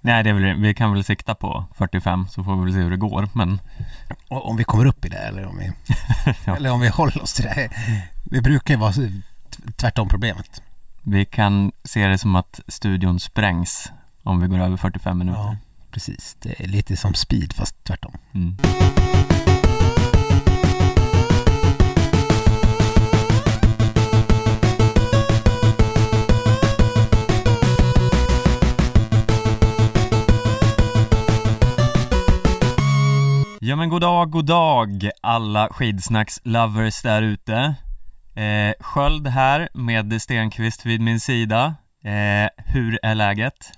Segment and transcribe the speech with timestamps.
[0.00, 2.78] Nej, det är väl, vi kan väl sikta på 45 så får vi väl se
[2.80, 3.60] hur det går, men
[4.28, 5.72] om vi kommer upp i det eller om vi,
[6.44, 6.56] Ja.
[6.56, 7.70] eller om vi håller oss till det.
[8.24, 8.92] Det brukar ju vara
[9.76, 10.62] tvärtom problemet.
[11.02, 13.92] vi kan se det som att studion sprängs
[14.22, 15.38] om vi går över 45 minuter.
[15.40, 15.56] Ja,
[15.90, 16.36] precis.
[16.40, 18.12] Det är lite som speed fast tvärtom.
[18.34, 18.56] Mm.
[33.70, 37.74] Ja men god dag, god dag alla skidsnacks-lovers där ute
[38.34, 41.74] eh, Sköld här med Stenqvist vid min sida
[42.04, 43.72] eh, Hur är läget?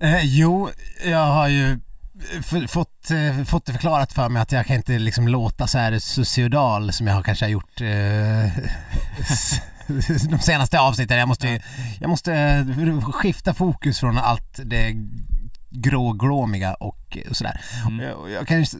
[0.00, 0.68] Eh, jo,
[1.04, 4.98] jag har ju eh, fått, eh, fått det förklarat för mig att jag kan inte
[4.98, 8.52] liksom låta så här sociodal som jag kanske har gjort eh,
[10.30, 11.18] de senaste avsnitten.
[11.18, 11.60] Jag måste,
[12.00, 14.94] jag måste eh, skifta fokus från allt det
[15.70, 17.60] gråglåmiga och sådär.
[17.86, 18.06] Mm.
[18.06, 18.76] Jag, jag kanske,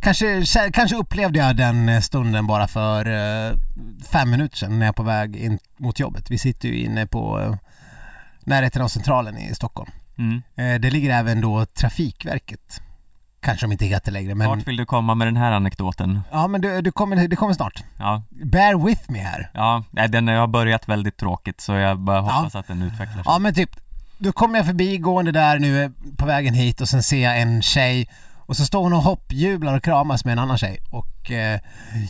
[0.00, 3.56] kanske, kanske upplevde jag den stunden bara för eh,
[4.12, 6.30] fem minuter sedan när jag är på väg in mot jobbet.
[6.30, 7.54] Vi sitter ju inne på eh,
[8.44, 9.90] närheten av centralen i Stockholm.
[10.18, 10.42] Mm.
[10.56, 12.80] Eh, Det ligger även då Trafikverket.
[13.42, 14.48] Kanske de inte heter längre men...
[14.48, 16.20] Vart vill du komma med den här anekdoten?
[16.32, 17.84] Ja men det, det, kommer, det kommer snart.
[17.98, 19.50] Ja, Bear with me här.
[19.54, 23.22] ja, nej, den har börjat väldigt tråkigt så jag bara hoppas att den utvecklar sig
[23.26, 23.70] Ja men typ,
[24.20, 27.40] då kommer jag förbi gående där nu eh, på vägen hit och sen ser jag
[27.40, 31.30] en tjej och så står hon och hoppjublar och kramas med en annan tjej och
[31.30, 31.60] eh,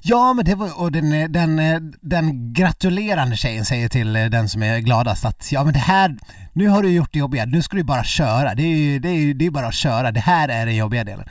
[0.03, 4.49] ja men det var, och den, eh, den, eh, den gratulerande tjejen säger till den
[4.49, 6.17] som är gladast att ja men det här,
[6.53, 9.09] nu har du gjort det jobbiga, nu ska du bara köra, det är ju det
[9.09, 11.29] är, det är bara att köra, det här är den jobbiga delen.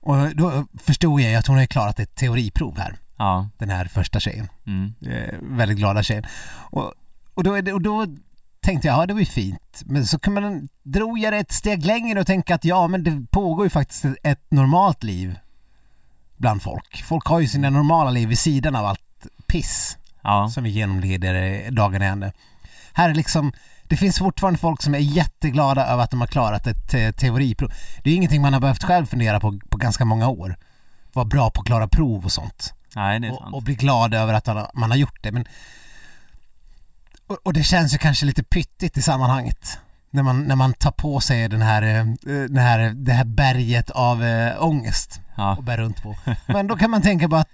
[0.00, 3.84] Och då förstod jag ju att hon har klarat ett teoriprov här, Ja, den här
[3.84, 4.94] första tjejen mm.
[5.06, 6.24] eh, väldigt glada tjejen.
[6.50, 6.92] Och,
[7.34, 8.06] och, då, det, och då
[8.60, 9.82] tänkte jag, ja det var ju fint.
[9.86, 13.04] Men så kan man, drog jag det ett steg längre och tänka att ja men
[13.04, 15.38] det pågår ju faktiskt ett, normalt liv
[16.36, 17.04] bland folk.
[17.04, 21.70] Folk har ju sina normala liv vid sidan av allt piss ja, som vi genomlider
[21.70, 22.32] dagen i ände.
[22.92, 23.52] Här är liksom,
[23.82, 27.72] det finns fortfarande folk som är jätteglada över att de har klarat ett teoriprov.
[28.02, 30.56] Det är ju ingenting man har behövt själv fundera på på ganska många år.
[31.12, 33.74] Vara bra på att klara prov och sånt nej det är och, sant och bli
[33.74, 35.32] glad över att man har, man har gjort det.
[35.32, 35.44] Men,
[37.28, 39.78] och, och det känns ju kanske lite pyttigt i sammanhanget.
[40.10, 42.04] När man, när man tar på sig den här, eh,
[42.48, 46.14] den här, det här berget av äh, ångest Ja, och bär runt på.
[46.46, 47.48] Men då kan man tänka på att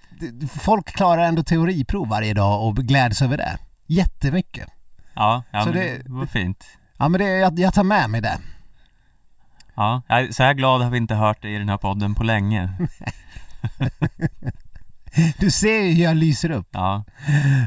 [0.60, 3.58] folk klarar ändå teoriprov varje dag och gläds över det.
[3.86, 4.68] Jättemycket.
[5.14, 6.64] ja, ja Så men det- det var fint
[6.98, 8.38] Ja men det, jag, jag tar med mig det.
[9.74, 10.02] Ja,
[10.32, 12.72] så här glad har vi inte hört dig i den här podden på länge
[15.38, 16.68] Du ser ju hur jag lyser upp.
[16.72, 17.04] Ja,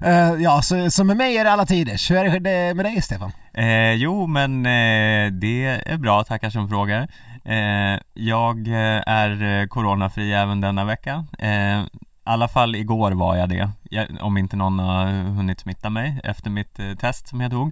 [0.05, 2.09] Eh, ja, så, så med mig är det alla tider.
[2.09, 3.31] Hur är det med dig Stefan?
[3.53, 7.01] eh, jo men eh, det är bra, tackar som frågar
[7.45, 11.85] eh, Jag eh, är eh, coronafri även denna vecka eh, I
[12.23, 16.49] alla fall igår var jag det, jag, om inte någon har hunnit smitta mig efter
[16.49, 17.71] mitt test som jag tog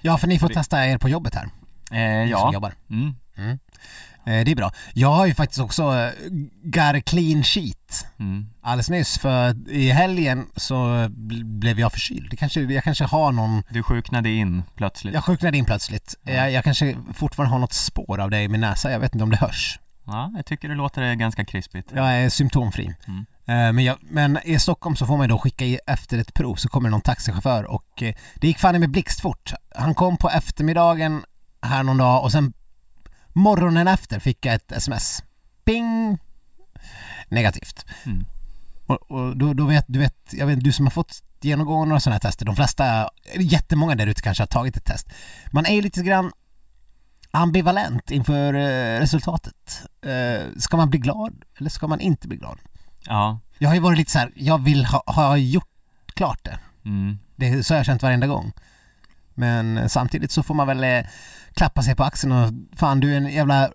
[0.00, 1.44] Ja, för ni får testa er på jobbet här.
[2.24, 2.72] Ni som Ja, jobbar.
[2.90, 3.56] mm, Eh,
[4.24, 4.72] Det är bra.
[4.92, 6.10] Jag har ju faktiskt också eh,
[6.62, 8.46] got a clean sheet mm.
[8.62, 10.74] alldeles nyss för i helgen så
[11.08, 12.38] bl- blev jag förkyld.
[12.38, 16.14] Kanske, jag kanske har någon, Du sjuknade in plötsligt jag sjuknade in plötsligt.
[16.22, 19.24] Jag, jag kanske fortfarande har något spår av det i min näsa, jag vet inte
[19.24, 19.78] om det hörs.
[20.06, 22.94] Ja, jag tycker det låter ganska krispigt Jag är symptomfri.
[23.06, 23.26] Mm.
[23.46, 26.34] Eh, Men, jag, men i Stockholm så får man ju då skicka i efter ett
[26.34, 29.52] prov så kommer någon taxichaufför och eh, det gick fan med blixtfort.
[29.74, 31.24] Han kom på eftermiddagen
[31.62, 32.52] här någon dag och sen
[33.34, 35.22] morgonen efter fick jag ett sms.
[35.64, 36.18] Ping!
[37.28, 37.86] Negativt.
[38.06, 38.24] Mm.
[38.86, 42.00] Och, och då, då vet du, vet, jag vet du som har fått genomgå några
[42.00, 45.08] sådana här tester, de flesta, jättemånga där ute kanske har tagit ett test.
[45.52, 46.32] Man är ju lite grann
[47.30, 49.82] ambivalent inför eh, resultatet.
[50.02, 52.58] Eh, ska man bli glad eller ska man inte bli glad?
[53.06, 55.68] Ja, Jag har ju varit lite så här, jag vill ha, ha gjort
[56.14, 56.58] klart det.
[56.84, 57.18] mm.
[57.36, 58.52] Det är så har jag känt varenda gång.
[59.34, 61.06] Men samtidigt så får man väl eh,
[61.56, 63.70] klappa sig på axeln och fan du är en jävla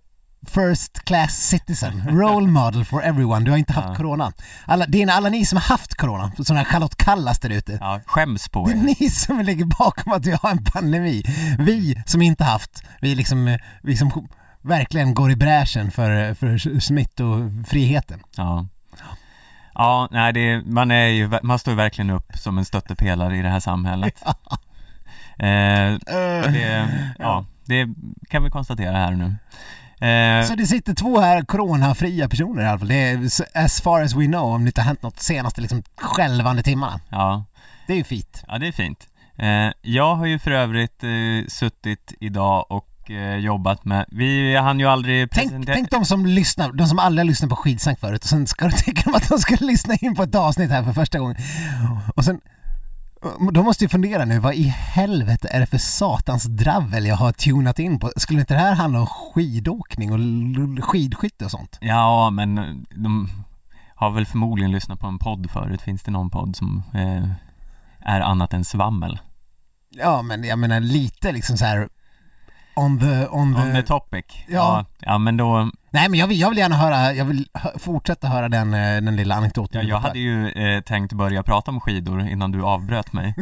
[0.48, 3.46] first class citizen, role model for everyone.
[3.46, 3.96] Du har inte haft Ja.
[3.96, 4.32] corona.
[4.66, 7.78] Alla, det är alla ni som har haft corona, sådana här Charlotte Kallas där ute.
[7.82, 11.24] ja skäms på Det är er ni som ligger bakom att vi har en pandemi.
[11.60, 14.28] Vi som inte haft, vi liksom, vi som
[14.62, 18.20] verkligen går i bräschen för, för smittofriheten.
[18.36, 18.66] Ja
[19.74, 23.42] Ja, nej det, man är ju, man står ju verkligen upp som en stöttepelare i
[23.42, 24.24] det här samhället
[25.40, 26.88] det,
[27.20, 27.88] Ja, det
[28.30, 29.26] kan vi konstatera här nu
[30.08, 32.88] eh, Så det sitter två här coronafria personer i alla fall.
[32.88, 33.20] Det är
[33.66, 37.00] as far as we know om det inte har hänt något senaste liksom skälvande timmarna.
[37.10, 37.46] Ja,
[37.88, 38.44] Det är ju fint.
[38.48, 39.08] ja det är fint
[39.38, 44.06] eh, Jag har ju för övrigt eh, suttit idag och eh, jobbat med.
[44.12, 45.76] Vi hann ju aldrig Tänk, presentera...
[45.76, 48.66] tänk de som lyssnar, de som aldrig har lyssnat på skidsnack förut och sen ska
[48.66, 51.36] du tänka dem att de ska lyssna in på ett avsnitt här för första gången.
[52.16, 52.42] Och sen,
[53.52, 57.32] de måste ju fundera nu, vad i helvete är det för satans dravel jag har
[57.32, 58.12] tunat in på?
[58.16, 61.78] Skulle inte det här handla om skidåkning och skidskytte och sånt?
[61.82, 63.30] Ja, men eh, de
[63.96, 65.82] har väl förmodligen lyssnat på en podd förut.
[65.82, 67.30] Finns det någon podd som eh,
[68.00, 69.20] är annat än svammel?
[69.90, 71.90] Ja men jag menar lite liksom så här
[72.76, 73.62] on the, on the...
[73.62, 74.26] On the topic?
[74.48, 74.56] Ja.
[74.58, 74.86] ja.
[75.00, 77.48] Ja, men då, Nej men jag vill, jag vill gärna höra, jag vill
[77.78, 79.82] fortsätta höra den, eh, den lilla anekdoten.
[79.82, 83.36] Ja, jag hade ju eh, tänkt börja prata om skidor innan du avbröt mig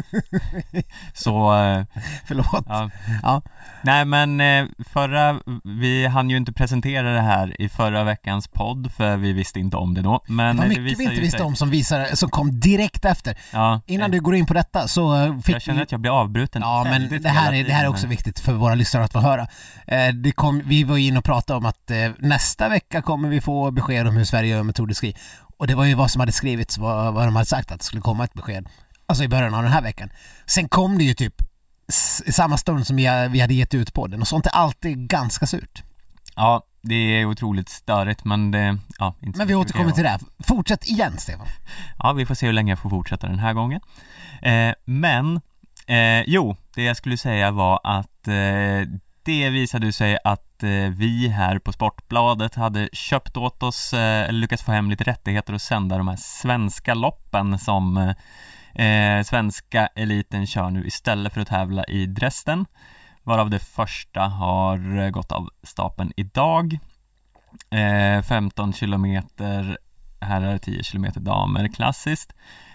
[1.13, 1.85] Så, eh,
[2.25, 2.65] Förlåt.
[2.67, 2.89] ja.
[3.23, 3.41] Ja.
[3.81, 8.91] Nej men eh, förra, vi hann ju inte presentera det här i förra veckans podd
[8.91, 11.37] för vi visste inte om det då Men Det var mycket vi visar inte visste
[11.37, 13.37] sig- om som, visar, som kom direkt efter.
[13.53, 15.83] Ja, Innan eh, du går in på detta så eh, fick Jag känner vi...
[15.83, 18.53] att jag blir avbruten Ja men det här, är, det här är också viktigt för
[18.53, 19.47] våra lyssnare att få höra.
[19.87, 21.97] Eh, det kom, vi var ju inne och pratade om att eh,
[22.37, 25.15] nästa vecka kommer vi få besked om hur Sverige gör med Tour de Ski.
[25.57, 27.85] Och det var ju vad som hade skrivits, vad, vad de hade sagt att det
[27.85, 28.67] skulle komma ett besked.
[29.05, 30.09] Alltså i början av den här veckan.
[30.45, 31.33] Sen kom det ju typ
[32.25, 33.05] i samma stund som vi,
[33.41, 35.83] hade gett ut podden och sånt är alltid ganska surt.
[36.35, 40.21] Ja, det är otroligt störigt men det, ja inte Men vi återkommer till det här.
[40.43, 41.47] Fortsätt igen Stefan.
[41.99, 43.81] Ja, vi får se hur länge jag får fortsätta den här gången.
[44.41, 45.41] Eh, men,
[45.87, 51.27] eh, jo, det jag skulle säga var att eh, det visade sig att eh, vi
[51.27, 55.61] här på Sportbladet hade köpt åt oss, eh, eller lyckats få hem lite rättigheter att
[55.61, 61.47] sända de här svenska loppen som eh, eh svenska eliten kör nu istället för att
[61.47, 62.65] tävla i Dresden.
[63.23, 66.79] Varav det första har eh, gått av stapeln idag.
[67.69, 69.77] Eh, 15 kilometer
[70.19, 72.33] herrar, 10 kilometer damer klassiskt.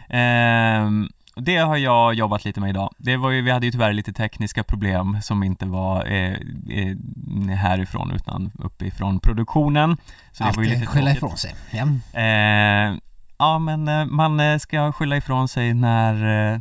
[0.09, 2.95] Ehm, det har jag jobbat lite med idag.
[2.99, 6.33] Det var ju, vi hade ju tyvärr lite tekniska problem som inte var eh,
[6.71, 9.97] eh, härifrån utan uppifrån produktionen.
[10.33, 11.17] Så det var ju lite skylla tråkigt.
[11.17, 11.55] ifrån sig.
[11.71, 12.21] Ja.
[12.21, 12.95] Eh,
[13.39, 16.15] ja men eh, man eh, ska skylla ifrån sig när,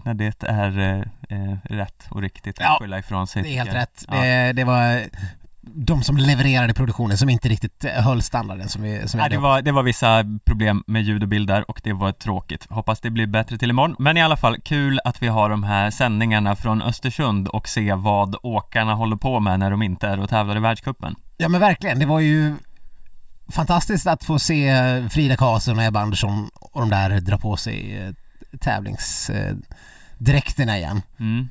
[0.05, 3.43] när det är eh, rätt och riktigt att Ja, skylla ifrån sig.
[3.43, 4.05] Det är helt rätt.
[4.07, 4.21] Ja.
[4.21, 5.03] Det, det var
[5.63, 9.61] de som levererade produktionen som inte riktigt höll standarden som vi, som hade det, var,
[9.61, 12.67] det var vissa problem med ljud och bild där och det var tråkigt.
[12.69, 13.95] Hoppas det blir bättre till imorgon.
[13.99, 17.93] Men i alla fall, kul att vi har de här sändningarna från Östersund och se
[17.93, 21.15] vad åkarna håller på med när de inte är och tävlar i världscupen.
[21.37, 22.55] Ja men verkligen, det var ju
[23.51, 24.73] fantastiskt att få se
[25.09, 28.11] Frida Karlsson och Ebba Andersson och de där dra på sig eh,
[28.59, 31.01] tävlingsdräkterna igen.
[31.19, 31.47] Mm.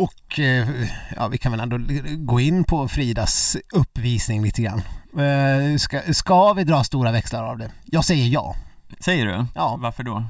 [0.00, 0.68] Och eh,
[1.16, 1.78] ja, vi kan väl ändå
[2.16, 4.82] gå in på Fridas uppvisning lite grann.
[5.18, 7.70] Eh, Ska, ska vi dra stora växlar av det?
[7.84, 8.56] Jag säger ja.
[9.00, 9.46] Säger du?
[9.54, 9.76] Ja.
[9.80, 10.24] Varför då?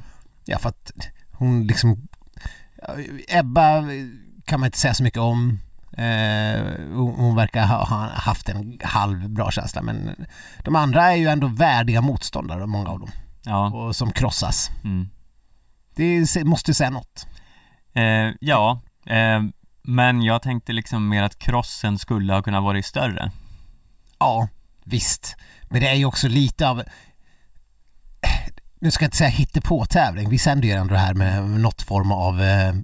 [0.44, 0.92] Ja för att
[1.32, 2.08] hon liksom
[3.28, 3.82] Ebba
[4.44, 5.58] kan man inte säga så mycket om.
[5.92, 6.62] Eh,
[6.94, 10.26] hon, verkar ha, ha haft en halv bra känsla men
[10.64, 13.10] de andra är ju ändå värdiga motståndare, många av dem.
[13.42, 13.70] Ja.
[13.70, 14.70] Och som krossas.
[14.84, 15.08] Mm.
[15.94, 17.26] Det måste säga något.
[17.92, 19.42] Eh, ja, eh,
[19.90, 23.30] men jag tänkte liksom mer att krossen skulle ha kunnat vara större.
[24.18, 24.48] Ja,
[24.84, 25.36] visst.
[25.68, 26.82] Men det är ju också lite av
[28.80, 30.28] nu ska jag inte säga hittepå-tävling.
[30.28, 32.74] Vi sänder ju ändå det här med något form av eh,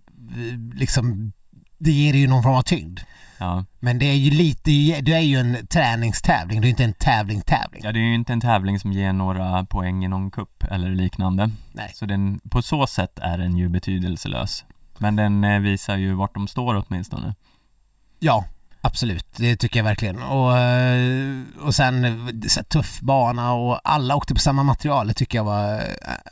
[0.75, 1.33] liksom
[1.79, 3.01] det ger ju någon form av tyngd.
[3.39, 3.65] Ja.
[3.81, 4.71] Men det är ju lite,
[5.01, 7.83] det är ju en träningstävling, det är inte en tävling-tävling.
[7.85, 10.91] ja, det är ju inte en tävling som ger några poäng i någon kupp eller
[10.91, 11.51] liknande.
[11.73, 11.91] Nej.
[11.95, 14.65] Så den, på så sätt är den ju betydelselös.
[14.99, 17.35] Men den eh, visar ju vart de står åtminstone.
[18.19, 18.45] Ja,
[18.81, 19.27] absolut.
[19.37, 20.23] Det tycker jag verkligen.
[20.23, 25.09] Och, eh, och sen så tuff bana och alla åkte på samma material.
[25.09, 25.83] Det tycker jag var eh,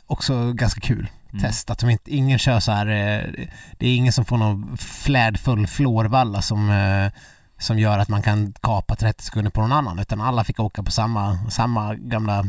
[0.07, 1.07] också ganska kul.
[1.29, 1.43] Mm.
[1.43, 2.85] Test att de inte, ingen kör så här,
[3.77, 6.71] det är ingen som får någon flärdfull flårvalla som,
[7.59, 10.83] som gör att man kan kapa 30 sekunder på någon annan utan alla fick åka
[10.83, 12.45] på samma, samma gamla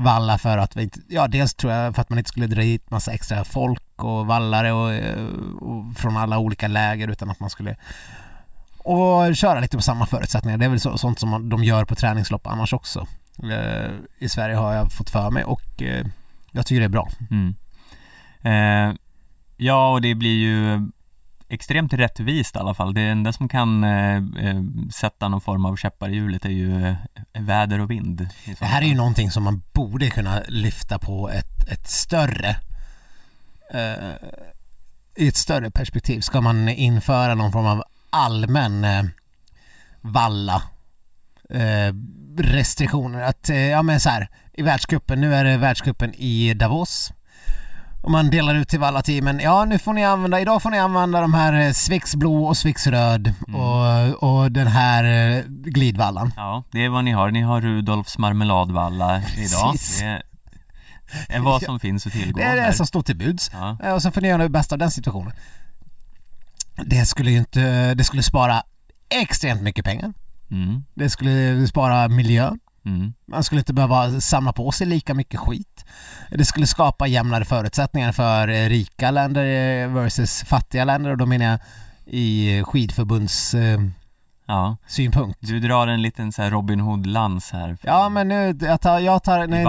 [0.00, 2.90] valla för att vi ja dels tror jag för att man inte skulle dra hit
[2.90, 5.24] massa extra folk och vallare och, eh,
[5.60, 7.76] och från alla olika läger utan att man skulle
[8.78, 10.58] och köra lite på samma förutsättningar.
[10.58, 13.06] Det är väl så, sånt som de gör på träningslopp annars också.
[13.42, 16.06] Eh, I Sverige har jag fått för mig och eh,
[16.50, 17.08] jag tycker det är bra.
[17.30, 17.54] Mm.
[18.42, 18.96] Eh,
[19.56, 20.88] ja, och det blir ju
[21.50, 22.94] extremt rättvist i alla fall.
[22.94, 26.86] Det enda som kan eh, eh, sätta någon form av käppar i hjulet är ju
[26.86, 26.96] eh,
[27.32, 28.28] väder och vind.
[28.58, 32.56] Det här är ju någonting som man borde kunna lyfta på ett, ett större
[33.74, 34.14] eh,
[35.16, 36.20] i ett större perspektiv.
[36.20, 39.04] Ska man införa någon form av allmän eh,
[40.00, 40.62] valla
[41.50, 41.94] eh,
[42.38, 47.12] restriktioner att, eh, ja men så här, i världscupen, nu är det världscupen i Davos
[48.02, 50.78] och man delar ut till alla teamen, ja nu får ni använda, idag får ni
[50.78, 53.60] använda de här eh, Swix blå och Swix röd Mm.
[53.60, 55.04] och, och den här
[55.38, 56.32] eh, glidvallan.
[56.36, 57.30] Ja, det är vad ni har.
[57.30, 59.72] Ni har Rudolfs marmeladvalla idag.
[59.72, 60.00] Precis.
[61.28, 62.72] Det är vad som finns att tillgå Det är det här.
[62.72, 63.50] som står till buds.
[63.52, 63.76] Ja.
[63.84, 65.32] Eh, Och så får ni göra det bästa av den situationen.
[66.84, 68.62] Det skulle ju inte, det skulle spara
[69.22, 70.12] extremt mycket pengar.
[70.50, 72.50] Mm, Det skulle spara miljö.
[72.86, 75.84] Mm, Man skulle inte behöva samla på sig lika mycket skit.
[76.30, 81.26] Det skulle skapa jämnare förutsättningar för eh, rika länder eh, versus fattiga länder och då
[81.26, 81.58] menar jag
[82.06, 83.80] i skidförbunds eh,
[84.46, 84.76] ja.
[84.86, 85.38] synpunkt.
[85.40, 87.76] Du drar en liten så Robin Hood-lans här.
[87.82, 89.64] Ja men nu, jag tar, jag tar när.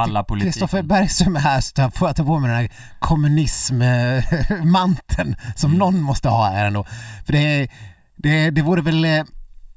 [0.46, 5.80] Kristoffer Bergström är här så får jag ta på mig den här kommunismmanteln som Mm.
[5.80, 6.86] någon måste ha här ändå.
[7.25, 7.68] För det,
[8.15, 9.03] det, det vore väl,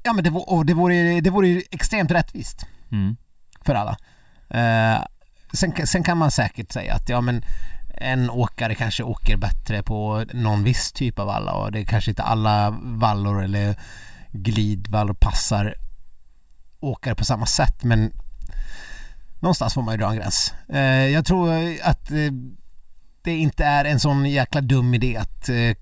[0.03, 3.15] ja men det, vore- det vore, det vore ju extremt rättvist Mm,
[3.65, 3.97] för alla.
[4.49, 5.03] Eh,
[5.53, 7.43] sen, sen kan man säkert säga att ja men
[7.97, 12.11] en åkare kanske åker bättre på någon viss typ av valla och det är kanske
[12.11, 13.75] inte alla vallor eller
[14.31, 15.75] glidvallor passar
[16.79, 18.11] åkare på samma sätt men
[19.39, 20.53] någonstans får man ju dra en gräns.
[20.69, 21.51] Eh, jag tror
[21.83, 22.31] att eh,
[23.21, 25.75] det inte är en sån jäkla dum idé att eh,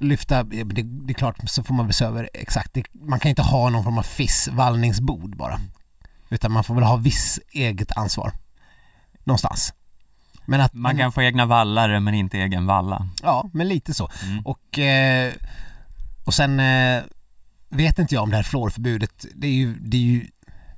[0.00, 3.28] lyfta, det, det är klart så får man väl se över exakt, det, man kan
[3.28, 5.60] inte ha någon form av fiss vallningsbord bara.
[6.34, 8.32] Utan man får väl ha viss eget ansvar.
[9.24, 9.74] Någonstans.
[10.46, 13.08] Men att Man kan få egna vallare men inte egen valla.
[13.22, 14.10] Ja, men lite så.
[14.22, 14.46] Mm.
[14.46, 15.32] Och, eh,
[16.24, 17.02] och sen eh,
[17.68, 20.26] vet inte jag om det här fluorförbudet, det är ju, det är ju,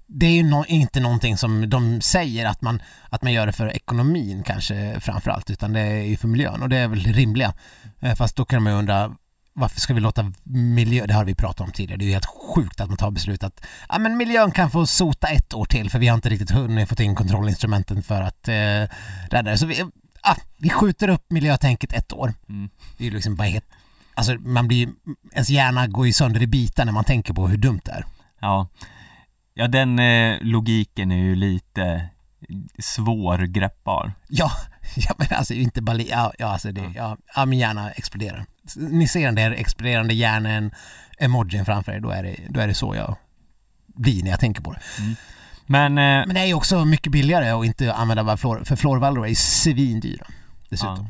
[0.07, 3.53] det är ju nå- inte någonting som de säger att man, att man gör det
[3.53, 7.55] för ekonomin kanske framförallt, utan det är ju för miljön och det är väl rimliga.
[8.01, 9.13] Eh, fast då kan man ju undra
[9.57, 12.27] varför ska vi låta miljö, det har vi pratat om tidigare, det är ju helt
[12.27, 15.91] sjukt att man tar beslut att ja, men miljön kan få sota ett år till
[15.91, 18.55] för vi har inte riktigt hunnit få in kontrollinstrumenten för att eh,
[19.31, 19.59] rädda det.
[19.59, 19.85] Så vi,
[20.21, 22.35] ah, vi skjuter upp miljötänket ett år.
[22.49, 22.71] Mm.
[22.97, 23.65] Det är ju liksom bara helt,
[24.15, 24.89] alltså man blir
[25.33, 28.05] ens hjärna går ju sönder i bitar när man tänker på hur dumt det är.
[28.41, 28.69] Ja,
[29.55, 32.09] ja den eh, logiken är ju lite
[32.79, 34.13] svårgreppbar.
[34.29, 34.51] Ja,
[34.97, 38.45] ja men alltså inte bara, li- ja, ja alltså det, ja, ja min hjärna exploderar.
[38.77, 40.71] Ni ser den där exploderande hjärnan
[41.19, 43.17] emojin framför er, då är det, då är det så jag
[43.87, 44.81] blir när jag tänker på det.
[45.67, 48.77] Men, eh, Men det är ju också mycket billigare att inte använda bara fluor, för
[48.77, 50.27] fluorvallor är ju svindyra
[50.69, 51.09] dessutom.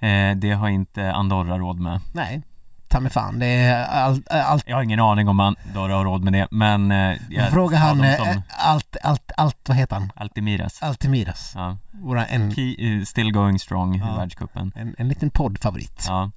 [0.00, 2.00] eh, det har inte Andorra råd med.
[2.12, 2.42] Nej,
[2.88, 6.24] ta mig fan, det är allt, allt Jag har ingen aning om Andorra har råd
[6.24, 10.12] med det, men eh, jag Fråga han, eh, som allt, allt, allt, vad heter han?
[10.16, 10.82] Altimiras.
[10.82, 11.52] Altimiras.
[11.54, 11.78] Ja.
[11.90, 14.16] Våra, en, Key, eh, still going strong i Ja.
[14.16, 14.72] världscupen.
[14.74, 16.04] en, en liten poddfavorit.
[16.08, 16.30] Ja.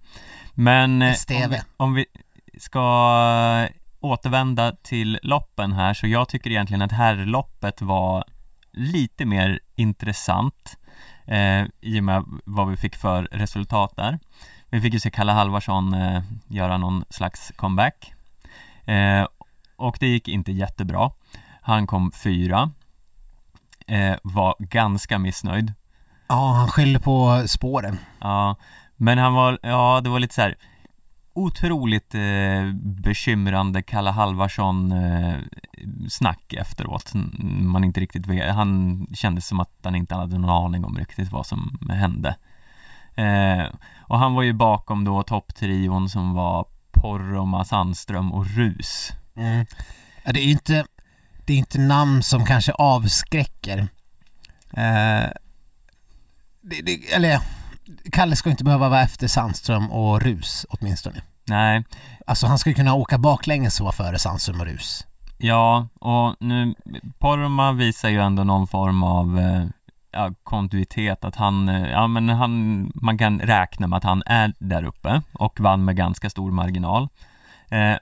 [0.54, 1.44] Men STV.
[1.44, 2.06] om vi, om vi
[2.60, 3.68] ska
[4.00, 8.24] återvända till loppen här så jag tycker egentligen att herrloppet var
[8.74, 10.78] lite mer intressant
[11.28, 14.20] eh, i och med vad vi fick för resultat där.
[14.74, 18.14] Vi fick ju se Kalle Halvarsson eh, göra någon slags comeback
[18.86, 19.28] eh,
[19.76, 21.12] och det gick inte jättebra.
[21.62, 22.72] Han kom fyra,
[23.88, 25.74] eh, var ganska missnöjd
[26.28, 27.98] Ja, han skyller på spåren.
[28.20, 28.56] Ja,
[28.96, 30.56] men han var, ja det var lite så här
[31.34, 35.40] otroligt eh, bekymrande Kalle Halvarsson eh,
[36.10, 37.12] snack efteråt.
[37.44, 41.32] Man inte riktigt vet, han kändes som att han inte hade någon aning om riktigt
[41.32, 42.36] vad som hände.
[43.22, 43.68] Eh,
[44.00, 49.12] och han var ju bakom då topptrion som var Poromaa, Sandström och Rus.
[49.36, 49.66] Mm.
[50.24, 50.86] Ja, det är ju inte,
[51.46, 53.78] det är inte namn som kanske avskräcker.
[54.74, 55.30] Eh,
[56.62, 57.42] det, det, eller
[58.12, 61.22] Kalle ska inte behöva vara efter Sandström och Rus åtminstone.
[61.46, 61.84] Nej,
[62.28, 65.06] Alltså han ju kunna åka baklänges och vara före Sandström och Rus.
[65.38, 66.76] Ja, och nu,
[67.20, 69.66] Poromaa visar ju ändå någon form av eh,
[70.12, 74.54] ja, kontinuitet att han, eh, ja men han, man kan räkna med att han är
[74.60, 77.10] där uppe och vann med ganska stor marginal.
[77.70, 77.96] Eh,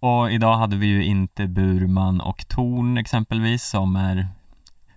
[0.00, 4.28] och idag hade vi ju inte Burman och Torn exempelvis som är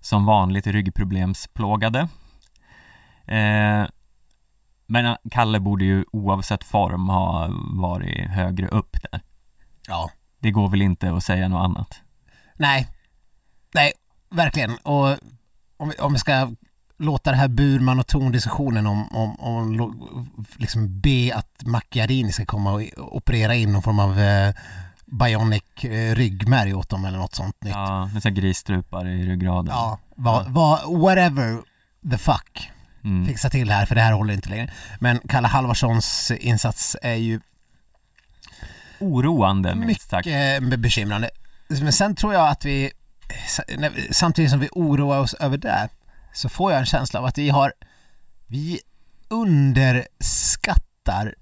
[0.01, 2.00] som vanligt ryggproblemsplågade.
[3.25, 3.86] Eh,
[4.86, 9.22] men Kalle borde ju oavsett form ha varit högre upp där.
[9.88, 10.10] Ja.
[10.39, 12.01] Det går väl inte att säga något annat.
[12.55, 12.88] Nej.
[13.74, 13.91] Nej,
[14.29, 14.77] verkligen.
[14.77, 15.17] Och
[15.83, 16.51] om vi, om vi ska
[16.97, 19.95] låta det här Burman och Torn-diskussionen om, om, om
[20.57, 22.81] liksom be att Macchiarini ska komma och
[23.15, 24.53] operera in någon form av eh,
[25.05, 27.73] bionic eh, ryggmärg åt dem eller något sånt nytt.
[27.73, 29.75] Ja, med så här grisstrupar i ryggraden.
[29.75, 31.61] Ja, vad, vad, whatever
[32.11, 32.69] the fuck.
[33.03, 33.25] Mm.
[33.25, 34.71] Fixa till det här för det här håller inte längre.
[34.99, 37.39] Men Kalle Halvarssons insats är ju
[38.99, 40.27] Oroande minst sagt.
[40.61, 41.29] mycket bekymrande.
[41.67, 42.91] Men sen tror jag att vi-
[44.11, 45.89] samtidigt som vi oroar oss över det,
[46.33, 47.73] så får jag en känsla av att vi har,
[48.47, 48.79] vi
[49.27, 51.35] underskattar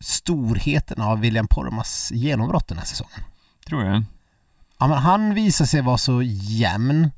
[0.00, 3.20] storheten av William Poromas genombrott den här säsongen.
[3.66, 4.04] Tror du?
[4.78, 7.10] Ja, men han visar sig vara så jämn,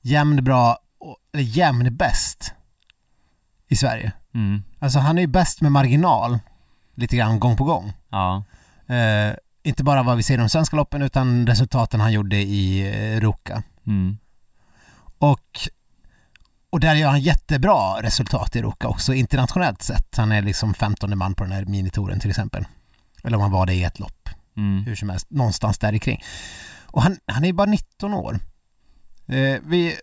[0.00, 2.52] jämn bra, och- eller jämn bäst
[3.68, 4.12] i Sverige.
[4.34, 4.62] Mm.
[4.78, 6.38] Alltså han är ju bäst med marginal,
[6.94, 7.92] lite grann gång på gång.
[8.08, 8.44] Ja.
[8.86, 12.80] Eh, inte bara vad vi ser i de svenska loppen utan resultaten han gjorde i
[12.80, 13.62] eh, Ruka.
[13.86, 14.18] Mm.
[15.18, 15.60] Och,
[16.70, 20.16] och där gör han jättebra resultat i Ruka också internationellt sett.
[20.16, 22.64] Han är liksom 15 man på den här minitouren till exempel.
[23.22, 24.28] Eller om han var det i ett lopp.
[24.56, 24.84] Mm.
[24.84, 26.22] hur som helst, någonstans där kring.
[26.86, 28.40] Och han, han är bara 19 år.
[29.26, 29.96] Eh, vi,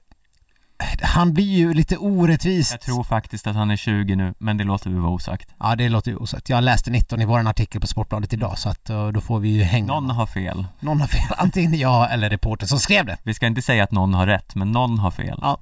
[1.01, 2.71] han blir ju lite orättvist.
[2.71, 5.49] Jag tror faktiskt att han är 20 nu, men det låter vi vara osagt.
[5.59, 6.49] Ja, det låter ju osagt.
[6.49, 9.49] Jag läste 19 i vår artikel på Sportbladet idag så att eh, då får vi
[9.49, 9.87] ju hänga.
[9.87, 10.65] Någon har fel.
[10.79, 11.37] någon har fel.
[11.37, 13.17] Antingen jag eller reportern som skrev det.
[13.23, 15.39] Vi ska inte säga att någon har rätt, men någon har fel.
[15.41, 15.59] Ja.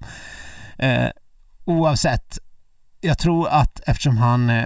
[0.78, 1.10] Eh,
[1.66, 2.40] oavsett,
[3.02, 4.66] jag tror att eftersom han eh,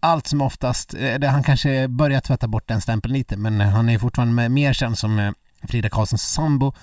[0.00, 3.98] allt som oftast, eh, han kanske börjar tvätta bort den stämpeln lite men han är
[3.98, 5.32] fortfarande mer känd som eh,
[5.62, 6.74] Frida Karlssons sambo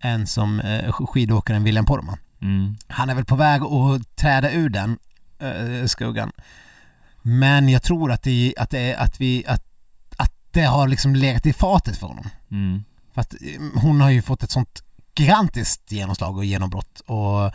[0.00, 2.18] än som eh, skidåkaren William Poromaa.
[2.42, 2.76] Mm.
[2.88, 4.98] Han är väl på väg att träda ur den
[5.38, 6.32] eh, skuggan.
[7.22, 9.64] Men jag tror att det, att det, att vi, att,
[10.16, 12.30] att det har liksom legat i fatet för honom.
[12.50, 12.84] Mm.
[13.14, 14.82] För att eh, hon har ju fått ett sånt
[15.18, 17.52] gigantiskt genomslag och genombrott och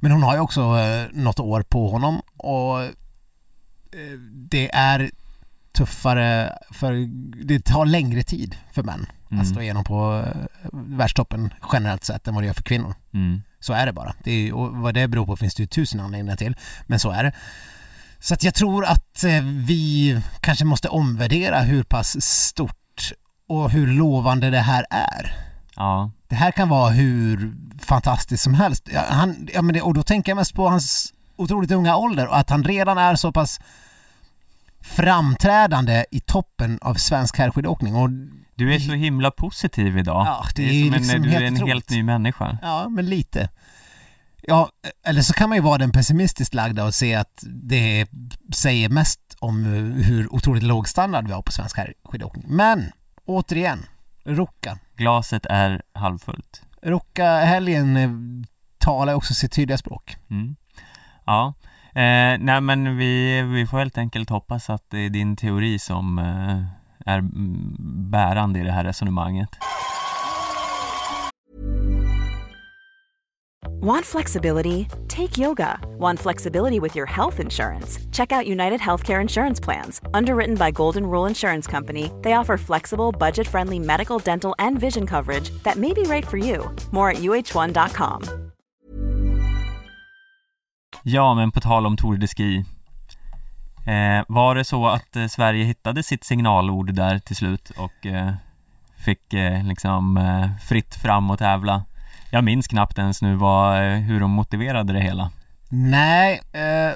[0.00, 0.76] men hon har ju också
[1.12, 2.78] något år på honom och
[4.32, 5.10] det är
[5.72, 6.92] tuffare för
[7.44, 9.42] det tar längre tid för män Mm.
[9.42, 12.94] att stå igenom på eh, världstoppen generellt sett än vad det gör för kvinnor.
[13.14, 13.42] Mm.
[13.60, 14.14] Så är det bara.
[14.24, 16.56] Det är, och vad det beror på finns det ju tusen anledningar till.
[16.86, 17.32] Men så är det.
[18.18, 23.12] Så att jag tror att eh, vi kanske måste omvärdera hur pass stort
[23.48, 25.36] och hur lovande det här är.
[25.76, 26.10] Ja.
[26.28, 28.88] Det här kan vara hur fantastiskt som helst.
[29.08, 32.38] Han, ja, men det, och då tänker jag mest på hans otroligt unga ålder och
[32.38, 33.60] att han redan är så pass
[34.80, 37.94] framträdande i toppen av svensk herrskidåkning.
[37.94, 38.10] Och
[38.54, 40.26] Du är så himla positiv idag.
[40.26, 42.58] Ja, det det är är som liksom en, du är en helt ny människa.
[42.62, 43.48] Ja, men lite.
[44.42, 44.68] Ja,
[45.06, 48.06] eller så kan man ju vara den pessimistiskt lagda och se att det
[48.54, 49.64] säger mest om
[50.04, 52.44] hur otroligt låg standard vi har på svensk herrskidåkning.
[52.48, 52.92] Men,
[53.24, 53.86] återigen,
[54.24, 54.78] Ruka.
[54.96, 56.62] Glaset är halvfullt.
[56.82, 58.10] Ruka-helgen eh,
[58.78, 60.16] talar också sitt tydliga språk.
[60.30, 60.56] Mm.
[61.26, 61.54] Ja.
[61.88, 66.18] Eh, nej men vi, vi får helt enkelt hoppas att det är din teori som
[66.18, 66.64] eh,
[67.04, 67.76] är mm,
[68.10, 69.48] bärande i det här resonemanget.
[73.84, 74.86] Want flexibility?
[75.08, 75.78] Take yoga.
[75.98, 77.98] Want flexibility with your health insurance?
[78.12, 80.00] Check out United Healthcare Insurance Plans.
[80.14, 85.06] Underwritten by Golden Rule Insurance Company, they offer flexible, budget friendly medical, dental, and vision
[85.06, 86.74] coverage that may be right for you.
[86.90, 88.22] More at uh1.com.
[91.02, 92.64] Ja, men på tal om Tour de Ski.
[93.86, 98.32] Eh, var det så att eh, Sverige hittade sitt signalord där till slut och eh,
[98.96, 101.84] fick eh, liksom eh, fritt fram och tävla?
[102.30, 105.30] Jag minns knappt ens nu vad, eh, hur de motiverade det hela.
[105.68, 106.92] Nej, eh,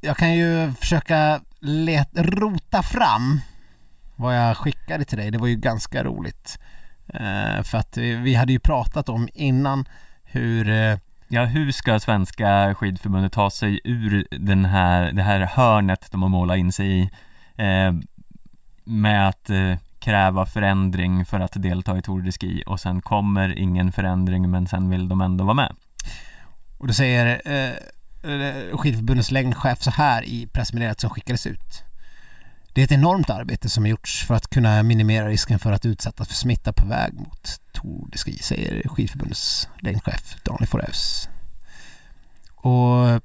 [0.00, 3.40] jag kan ju försöka let, rota fram
[4.16, 5.30] vad jag skickade till dig.
[5.30, 6.58] Det var ju ganska roligt.
[7.14, 9.88] Eh, för att vi, vi hade ju pratat om innan
[10.24, 10.98] hur eh,
[11.30, 16.28] Ja, hur ska svenska skidförbundet ta sig ur den här, det här hörnet de har
[16.28, 17.10] målat in sig i
[17.56, 17.92] eh,
[18.84, 23.58] med att eh, kräva förändring för att delta i Tour de Ski och sen kommer
[23.58, 25.76] ingen förändring men sen vill de ändå vara med.
[26.78, 31.84] Och då säger eh, eh skidförbundets längdchef så här i pressmeddelandet som skickades ut.
[32.78, 35.86] Det är ett enormt arbete som har gjorts för att kunna minimera risken för att
[35.86, 41.28] utsättas för smitta på väg mot Tour de Ski, säger skidförbundets längdchef Daniel Foreus.
[42.54, 43.22] Och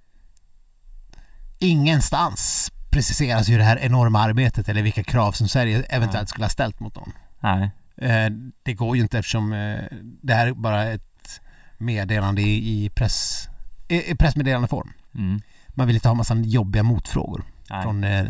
[1.60, 6.50] ingenstans preciseras ju det här enorma arbetet eller vilka krav som Sverige eventuellt skulle ha
[6.50, 7.12] ställt mot dem.
[7.40, 8.30] Nej, Eh,
[8.64, 11.42] det går ju inte eftersom eh, det här är bara ett
[11.78, 13.48] meddelande i, press,
[13.88, 14.94] i, pressmeddelandeform.
[15.16, 18.26] mm, Man vill inte ha massa jobbiga motfrågor nej, från eh,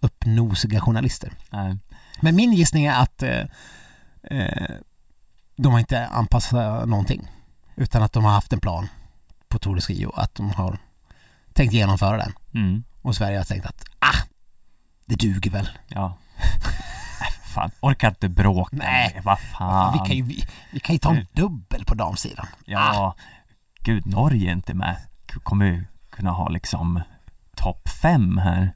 [0.00, 1.32] uppnosiga journalister.
[1.50, 1.76] nej.
[2.22, 3.44] Men min gissning är att eh,
[4.22, 4.70] eh,
[5.56, 7.28] de har inte anpassat någonting
[7.76, 8.88] utan att de har haft en plan
[9.48, 10.78] på Tour de Ski och att de har
[11.52, 12.32] tänkt genomföra den.
[12.54, 14.22] Mm, Och Sverige har tänkt att ah,
[15.06, 15.68] det duger väl.
[15.88, 16.16] ja.
[17.54, 19.20] Fan, orkar inte bråka Nej.
[19.24, 19.92] vad fan.
[19.92, 22.46] Vi, kan ju, vi, vi kan ju ta en dubbel på damsidan.
[22.64, 23.14] Ja,
[23.80, 24.96] gud, Norge är inte med.
[25.42, 27.00] Kommer ju kunna ha liksom
[27.56, 28.74] topp fem här.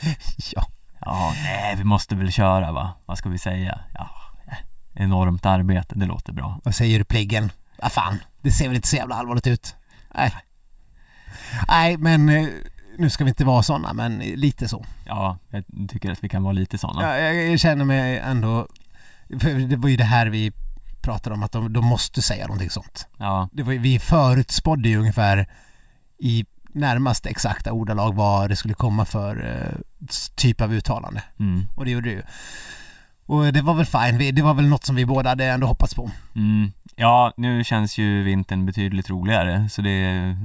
[0.52, 0.66] Ja.
[1.00, 2.92] Ja, nej, vi måste väl köra va?
[3.06, 3.78] Vad ska vi säga?
[3.94, 4.10] Ja,
[4.46, 4.58] eh,
[4.94, 6.60] enormt arbete, det låter bra.
[6.64, 7.52] Vad säger du pliggen?
[7.82, 9.76] Vad fan, det ser väl inte så jävla allvarligt ut?
[10.14, 10.34] Nej.
[11.68, 12.46] Nej, men eh,
[12.98, 14.84] nu ska vi inte vara sådana, men lite så.
[15.06, 17.02] Ja, jag tycker att vi kan vara lite sådana.
[17.02, 18.68] Ja, jag, känner mig ändå,
[19.40, 20.52] för det var ju det här vi
[21.02, 23.08] pratade om, att de, de måste säga någonting sånt.
[23.18, 25.46] Ja, Det var, vi förutspådde ju ungefär
[26.18, 29.78] i närmast exakta ordalag vad det skulle komma för eh,
[30.34, 31.22] typ av uttalande.
[31.38, 32.22] mm, Och det gjorde det ju.
[33.26, 35.94] Och det var väl fine, det var väl något som vi båda hade ändå hoppats
[35.94, 36.10] på.
[36.34, 36.72] mm.
[36.98, 40.36] Ja, nu känns ju vintern betydligt roligare så det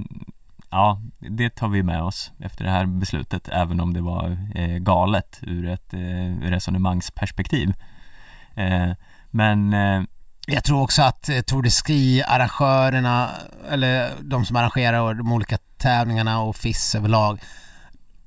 [0.73, 4.77] Ja, det tar vi med oss efter det här beslutet även om det var eh,
[4.77, 7.73] galet ur ett eh, resonemangsperspektiv.
[8.55, 8.91] Eh,
[9.29, 10.01] men eh,
[10.47, 13.29] Jag tror också att eh, Tour de Ski-arrangörerna,
[13.69, 17.39] eller de som arrangerar de olika tävlingarna och FIS överlag,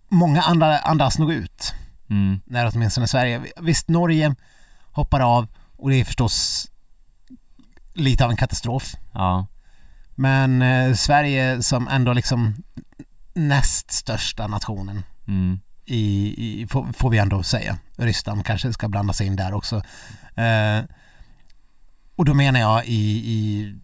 [0.09, 1.75] många andra andas nog ut.
[2.11, 3.43] mm, när åtminstone Sverige.
[3.61, 4.35] Visst, Norge
[4.93, 5.47] hoppar av
[5.77, 6.67] och det är förstås
[7.95, 8.95] lite av en katastrof.
[9.13, 9.47] ja,
[10.15, 12.55] Men eh, Sverige som ändå liksom
[13.35, 17.79] näst största nationen mm, i, i får, får vi ändå säga.
[17.97, 19.77] Ryssland kanske ska blanda sig in där också.
[20.35, 20.85] Eh,
[22.17, 23.75] och då menar jag i, i,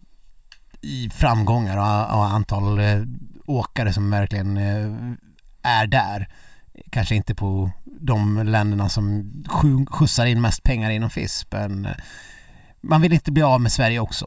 [0.80, 3.02] i framgångar och, och antal eh,
[3.46, 4.92] åkare som verkligen eh,
[5.62, 6.28] är där.
[6.90, 9.32] Kanske inte på de länderna som
[9.90, 11.92] skjutsar in mest pengar inom FIS men eh,
[12.80, 14.26] man vill inte bli av med Sverige också.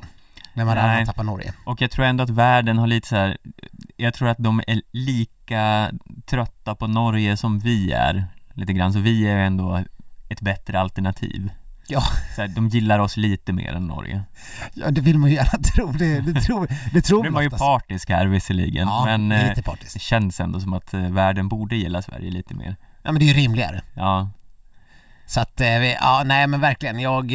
[0.55, 1.05] När man Nej.
[1.05, 1.53] tappar Norge.
[1.65, 3.37] Och jag tror ändå att världen har lite så här.
[3.97, 5.91] Jag tror att de är lika
[6.25, 9.83] trötta på Norge som vi är Lite grann, så vi är ändå
[10.29, 11.51] ett bättre alternativ
[11.87, 12.03] Ja.
[12.35, 14.23] så här, De gillar oss lite mer än Norge
[14.73, 15.91] Ja det vill man ju gärna tro.
[15.91, 19.67] Det, det tror, det tror Nu är man ju partisk här visserligen Ja, Men det
[19.67, 23.19] eh, det känns ändå som att eh, världen borde gilla Sverige lite mer Ja men
[23.19, 23.81] det är ju rimligare.
[23.93, 24.29] Ja,
[25.25, 26.99] Så att, eh, ja nej men verkligen.
[26.99, 27.31] Jag,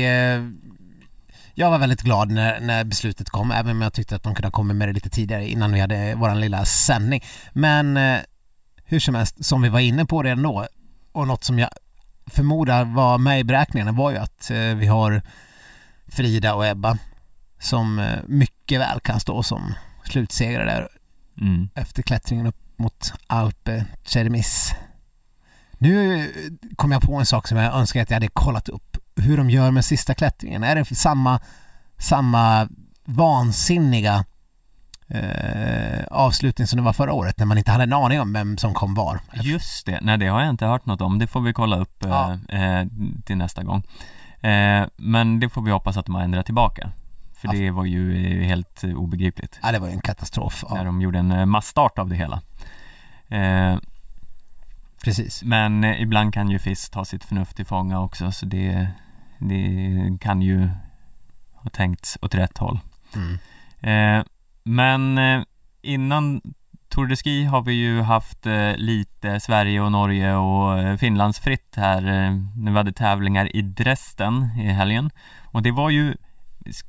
[1.54, 4.46] jag var väldigt glad när, när beslutet kom, även om jag tyckte att de kunde
[4.46, 7.24] ha kommit med det lite tidigare innan vi hade våran lilla sändning.
[7.52, 7.98] Men
[8.84, 10.66] hur som helst, som vi var inne på redan då,
[11.12, 11.70] och något som jag
[12.30, 15.22] förmodar var med i beräkningarna var ju att eh, vi har
[16.08, 16.98] Frida och Ebba
[17.58, 20.88] som eh, mycket väl kan stå som slutsegrare där
[21.40, 24.74] mm, efter klättringen upp mot Alpe Cermis.
[25.78, 26.26] Nu eh,
[26.76, 28.96] kom jag på en sak som jag önskar att jag hade kollat upp.
[29.16, 30.64] Hur de gör med sista klättringen.
[30.64, 31.40] Är det samma,
[31.98, 32.68] samma
[33.04, 34.24] vansinniga
[35.08, 38.58] eh, avslutning som det var förra året när man inte hade en aning om vem
[38.58, 39.20] som kom var?
[39.42, 42.04] Just det, nej det har jag inte hört något om, det får vi kolla upp
[42.04, 42.38] eh, Ja.
[42.48, 42.86] eh,
[43.24, 43.82] till nästa gång
[44.40, 46.90] eh, Men det får vi hoppas att de har ändrat tillbaka
[47.34, 47.52] För Ja.
[47.52, 50.64] det var ju eh, helt eh, obegripligt Ja, det var ju en katastrof.
[50.70, 52.42] När Ja, de gjorde en eh, massstart av det hela
[53.28, 53.76] eh,
[55.04, 55.42] precis.
[55.44, 58.88] Men eh, ibland kan ju FIS ta sitt förnuft till fånga också så det,
[59.38, 60.68] det kan ju
[61.54, 62.80] ha tänkts åt rätt håll
[63.16, 63.38] Mm.
[64.68, 65.42] Men eh,
[65.82, 66.40] innan
[66.88, 71.74] Tour de Ski har vi ju haft eh, lite Sverige och Norge och eh, Finlandsfritt
[71.76, 75.10] här eh, när vi hade tävlingar i Dresden i helgen.
[75.52, 76.14] Och det var ju,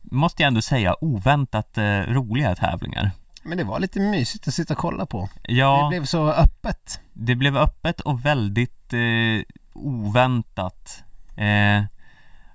[0.02, 3.12] måste jag ändå säga, oväntat roliga tävlingar.
[3.44, 5.30] Men det var lite mysigt att sitta och kolla på.
[5.44, 7.00] Ja, Det blev så öppet.
[7.14, 11.04] det blev öppet och väldigt eh, oväntat.
[11.36, 11.84] Eh,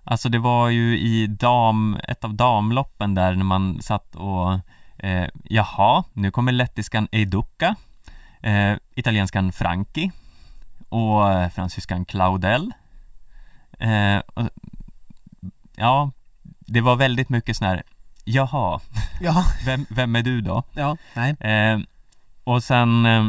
[0.05, 4.59] alltså det var ju i dam, ett av damloppen där när man satt och
[5.05, 7.75] eh, jaha, nu kommer lettiskan Eiduka,
[8.43, 10.11] eh, italienskan Franki
[10.88, 12.73] och eh, fransyskan Claudel.
[13.79, 14.49] Eh, och,
[15.77, 16.11] ja,
[16.67, 17.83] det var väldigt mycket sån här,
[18.25, 18.81] jaha,
[19.21, 20.62] Ja, vem, vem är du då?
[20.73, 21.31] ja, nej.
[21.40, 21.79] Eh,
[22.45, 23.27] och sen eh,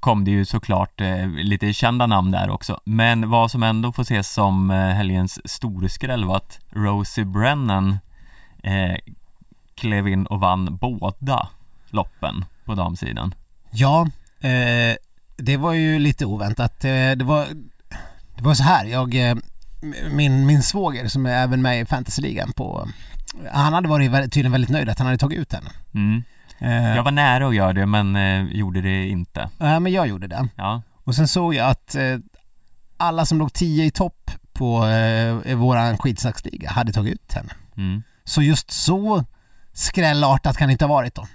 [0.00, 2.80] kom det ju såklart eh, lite kända namn där också.
[2.84, 7.98] Men vad som ändå får ses som eh, helgens storskräll var att Rosie Brennan
[8.62, 8.96] eh,
[9.80, 11.48] klev in och vann båda
[11.90, 13.34] loppen på damsidan.
[13.70, 14.06] Ja,
[14.40, 14.96] eh,
[15.36, 16.84] det var ju lite oväntat.
[16.84, 17.46] Eh, det, var,
[18.36, 19.36] det var så här, jag, eh,
[20.10, 22.88] min, min svåger som är även med i fantasyligan på
[23.52, 25.70] han hade varit tydligen väldigt nöjd att han hade tagit ut henne.
[25.94, 26.22] Mm.
[26.58, 29.50] Eh, Jag var nära att göra det men eh, gjorde det inte.
[29.58, 30.48] ja, men jag gjorde det.
[30.56, 32.18] Ja, Och sen såg jag att eh,
[32.96, 37.52] alla som låg 10 i topp på eh, våran skidsaxliga hade tagit ut henne.
[37.76, 38.02] mm.
[38.24, 39.24] Så just så
[39.80, 41.26] skrällartat kan det inte ha varit då.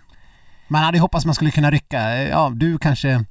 [0.67, 3.25] Man hade ju hoppats man skulle kunna rycka, ja du kanske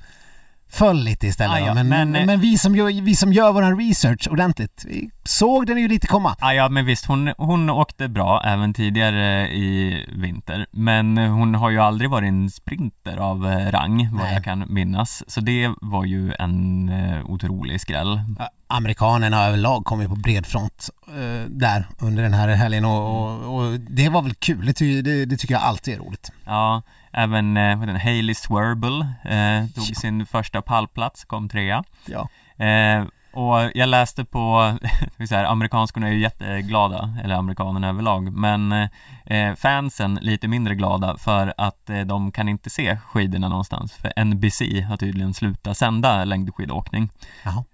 [0.74, 3.78] föll lite istället Ah, ja, men, men, men, vi, som gör, vi som gör våran
[3.78, 6.36] research ordentligt, vi såg den ju lite komma.
[6.40, 11.70] Ah, ja men visst, hon, hon åkte bra även tidigare i vinter Men hon har
[11.70, 14.34] ju aldrig varit en sprinter av eh, rang vad Nej.
[14.34, 18.20] jag kan minnas Så det var ju en eh, otrolig skräll
[18.66, 23.54] Amerikanerna överlag kom ju på bred front eh, där under den här helgen och, och,
[23.54, 26.32] och det var väl kul, det, ty, det, det tycker jag alltid är roligt.
[26.44, 26.82] Ja,
[27.14, 31.84] Även eh, den, Hailey Swerble eh, tog sin första pallplats, kom trea.
[32.06, 32.28] Ja.
[32.64, 34.74] Eh, och jag läste på,
[35.28, 38.88] så här, amerikanskorna är ju jätteglada, eller amerikanerna överlag, men
[39.26, 44.24] eh, fansen lite mindre glada för att eh, de kan inte se skidorna någonstans, för
[44.24, 47.10] NBC har tydligen slutat sända längdskidåkning,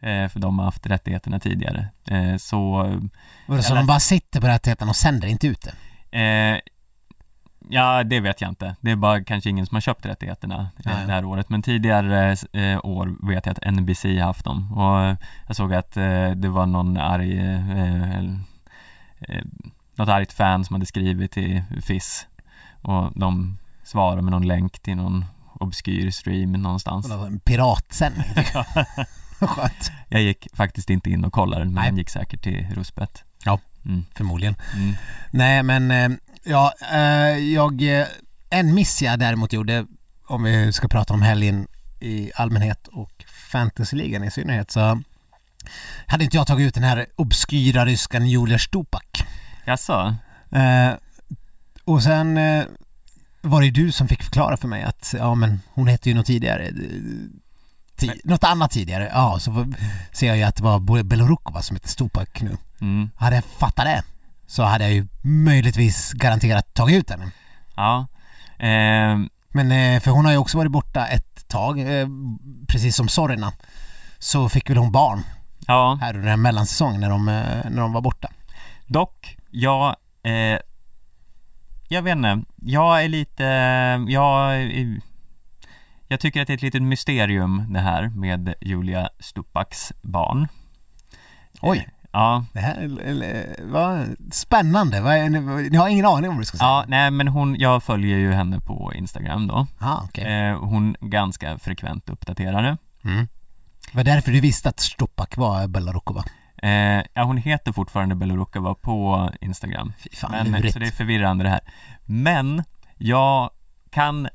[0.00, 1.88] eh, för de har haft rättigheterna tidigare.
[2.07, 2.72] Eh, så
[3.46, 5.74] Var det så de bara sitter på rättigheten och sänder inte ut det?
[7.62, 8.77] Eh, ja, det vet jag inte.
[8.81, 11.07] Det är bara kanske ingen som har köpt rättigheterna eh, Ja, ja.
[11.07, 11.49] det här året.
[11.49, 14.73] Men tidigare eh, år vet jag att NBC haft dem.
[14.73, 19.44] Och eh, jag såg att eh, det var någon arg, eh, eh,
[19.94, 22.27] något argt fan som hade skrivit till FIS.
[22.83, 27.11] Och de svarade med någon länk till någon obskyr stream någonstans.
[27.11, 28.25] En piratsändning.
[29.40, 29.92] Skönt.
[30.09, 31.85] Jag gick faktiskt inte in och kollade men Nej.
[31.85, 33.25] den gick säkert till Ruspet.
[33.44, 33.59] Ja.
[33.85, 34.05] Mm.
[34.14, 34.55] Förmodligen.
[34.77, 34.94] Mm.
[35.31, 38.07] Nej men, eh, ja, eh, jag, eh,
[38.50, 39.87] en miss jag däremot gjorde,
[40.26, 41.66] om vi ska prata om helgen
[42.00, 45.03] i allmänhet och fantasyligan i synnerhet så
[46.07, 49.24] hade inte jag tagit ut den här obskyra ryskan Julia Stupak.
[49.66, 50.16] Jaså?
[50.53, 50.90] Eh,
[51.85, 52.64] och sen eh,
[53.40, 56.26] var det du som fick förklara för mig att, ja men hon hette ju något
[56.26, 56.66] tidigare.
[56.66, 56.74] eh,
[57.96, 59.11] Ti- något annat tidigare.
[59.14, 59.72] Ja, så
[60.12, 62.57] ser jag ju att det var Belorukova som hette Stupak nu.
[62.81, 63.11] Mm.
[63.16, 64.03] Hade jag fattat det
[64.50, 67.30] så hade jag ju möjligtvis garanterat tagit ut henne.
[67.76, 68.06] Ja.
[68.58, 69.18] Eh,
[69.52, 72.08] Men eh, för hon har ju också varit borta ett tag, eh,
[72.68, 73.52] precis som Sorina.
[74.18, 75.20] Så fick väl hon barn
[75.66, 75.98] ja.
[76.00, 78.28] här under den mellansäsongen när de, eh, när de var borta.
[78.86, 80.58] Dock, jag, eh,
[81.88, 83.44] jag vet inte, jag är lite,
[84.08, 85.00] jag, är-
[86.08, 90.48] jag tycker att det är ett litet mysterium det här med Julia Stupaks barn.
[91.60, 95.01] Oj, Ja, det här är- är- vad spännande.
[95.70, 96.68] Ni har ingen aning om vad du ska säga?
[96.68, 99.66] ja, nej men hon, jag följer ju henne på Instagram då.
[99.79, 100.25] Ah, okej.
[100.25, 102.77] Eh, hon ganska frekvent uppdaterar det.
[103.05, 103.29] Mm.
[103.90, 106.25] Det var därför du visste att Stupak var Belarukova.
[106.62, 109.92] Eh, ja, hon heter fortfarande Belorukova på Instagram.
[109.99, 110.73] Fy fan, Men, lurigt.
[110.73, 111.61] så det är förvirrande det här.
[112.05, 112.64] Men
[112.99, 113.51] jag
[113.90, 114.29] kan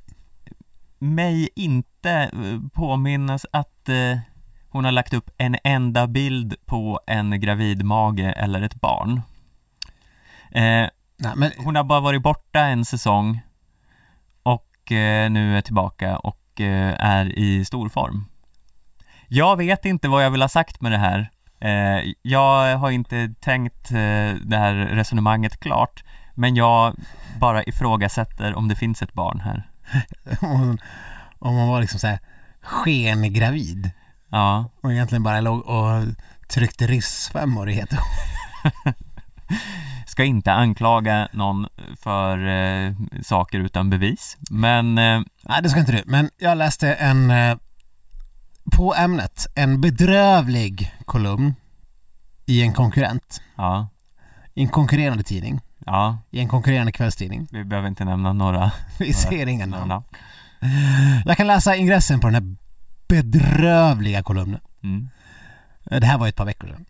[1.00, 4.18] mig inte eh, påminnas att eh,
[4.76, 9.22] hon har lagt upp en enda bild på en gravid mage eller ett barn.
[10.52, 13.42] Eh, Nej, men, hon har bara varit borta en säsong
[14.44, 18.26] och eh, nu är tillbaka och eh, är i stor form.
[19.28, 21.30] Jag vet inte vad jag vill ha sagt med det här.
[21.60, 26.96] Eh, jag har inte tänkt eh, det här resonemanget klart, men jag
[27.40, 29.70] bara ifrågasätter om det finns ett barn här.
[30.42, 30.78] om,
[31.40, 32.20] hon, var liksom såhär
[32.62, 33.92] skengravid
[34.30, 36.04] Ja, och egentligen bara låg och
[36.48, 38.00] tryckte ryssfemmor i heter
[40.16, 41.68] ska inte anklaga någon
[42.00, 46.04] för eh, saker utan bevis, men eh, Nej, det ska inte du.
[46.06, 47.58] Men jag läste en, eh,
[48.72, 51.56] på ämnet, en bedrövlig kolumn
[52.46, 53.88] i en konkurrent, ja,
[54.54, 57.48] i en konkurrerande tidning, ja, i en konkurrerande kvällstidning.
[57.52, 59.88] vi behöver inte nämna några, Vi ser namn.
[59.88, 60.06] namn.
[61.26, 62.56] Jag kan läsa ingressen på den här
[63.08, 64.60] bedrövliga kolumnen.
[64.84, 65.10] Mm.
[65.92, 66.86] Eh, Det här var ju ett par veckor sedan.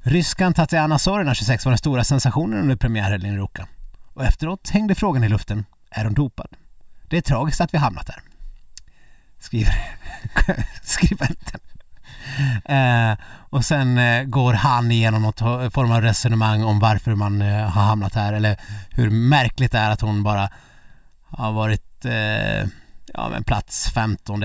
[0.00, 3.66] Ryskan Tatiana Sorina, 26, var den stora sensationen under premiärhelgen i Ruka.
[4.14, 6.48] Och efteråt hängde frågan i luften, är hon dopad?
[7.08, 8.20] Det är tragiskt att vi hamnat där.
[9.38, 9.74] Skriver
[10.82, 11.60] skribenten.
[12.64, 13.16] Eh,
[13.50, 17.68] och sen eh, går han igenom något ho- form av resonemang om varför man eh,
[17.70, 18.56] har hamnat här eller
[18.90, 20.48] hur märkligt det är att hon bara
[21.24, 22.68] har varit eh,
[23.14, 24.42] ja men plats 15,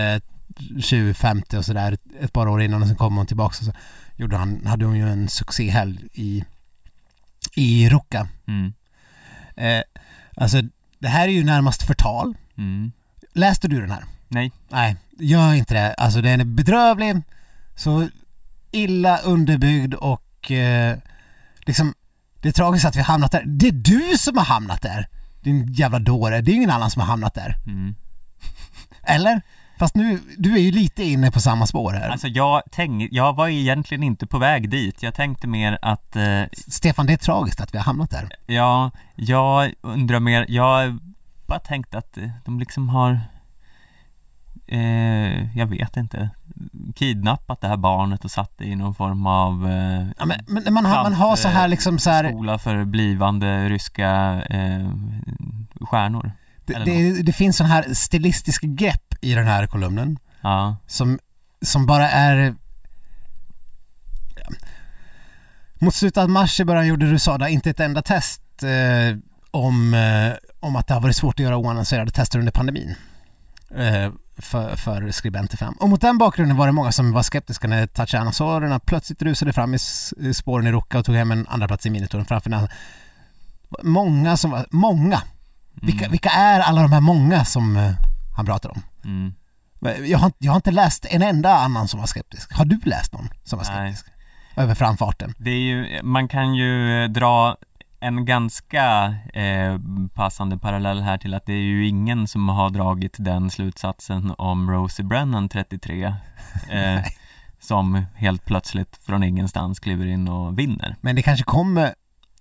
[0.82, 3.74] 20, 50 och sådär ett par år innan och sen kom hon tillbaka och så
[4.16, 6.44] gjorde han, hade hon ju en succéhelg i,
[7.56, 8.28] i Ruka.
[8.48, 8.74] Mm.
[9.56, 9.82] Eh,
[10.36, 10.62] alltså
[11.00, 12.36] det här är ju närmast förtal.
[12.58, 12.92] Mm.
[13.34, 14.04] Läste du den här?
[14.28, 14.52] Nej.
[14.70, 15.94] Nej, gör inte det.
[15.94, 17.22] Alltså den är bedrövlig,
[17.76, 18.08] så
[18.72, 20.98] illa underbyggd och eh,
[21.66, 21.94] liksom
[22.42, 23.44] det är tragiskt att vi har hamnat där.
[23.46, 25.08] Det är du som har hamnat där!
[25.42, 26.42] Din jävla dåre.
[26.42, 27.58] Det är ingen annan som har hamnat där.
[27.66, 27.96] Mm.
[29.04, 29.42] Eller?
[29.82, 32.10] Fast nu, du är ju lite inne på samma spår här.
[32.10, 35.04] Alltså jag tänkte, jag var egentligen inte på väg dit.
[35.04, 38.30] Jag tänkte mer att, eh, Stefan, det är tragiskt att vi har hamnat där.
[38.46, 41.00] ja, jag undrar mer, jag
[41.48, 43.20] bara tänkte att eh, de liksom har,
[44.68, 46.30] eh, jag vet inte,
[46.96, 50.74] kidnappat det här barnet och satt det i någon form av eh, Ja, men, men
[50.74, 54.90] man, har, man har så här liksom så här, skola för blivande ryska eh,
[55.82, 56.32] stjärnor.
[56.66, 61.20] det, det, det finns sån här stilistiska grepp i den här kolumnen Ja, som,
[61.62, 62.56] som bara är
[65.80, 69.18] Mot slutet av mars i början gjorde Rusada inte ett enda test eh,
[69.52, 72.96] om, eh, om att det har varit svårt att göra oannonserade tester under pandemin.
[73.76, 75.74] Eh, för, för skribenter fram.
[75.74, 79.74] Och mot den bakgrunden var det många som var skeptiska när Tatjana plötsligt rusade fram
[79.74, 79.80] i,
[80.34, 82.68] spåren i Ruka och tog hem en andra plats i minitouren framför den.
[83.84, 85.16] Många som var, många!
[85.16, 85.28] Mm.
[85.74, 87.92] Vilka, vilka är alla de här många som eh,
[88.36, 88.84] han pratar om?
[89.06, 89.34] Mm.
[90.10, 92.54] Jag, har, jag har inte läst en enda annan som var skeptisk.
[92.54, 94.06] Har du läst någon som var skeptisk?
[94.08, 94.64] Nej.
[94.64, 95.34] Över framfarten?
[95.38, 97.58] Det är ju, man kan ju dra
[98.00, 99.80] en ganska eh,
[100.14, 104.72] passande parallell här till att det är ju ingen som har dragit den slutsatsen om
[104.72, 106.16] Rosie Brennan 33
[106.70, 107.02] eh,
[107.60, 110.96] som helt plötsligt från ingenstans kliver in och vinner.
[111.02, 111.94] Men det kanske kommer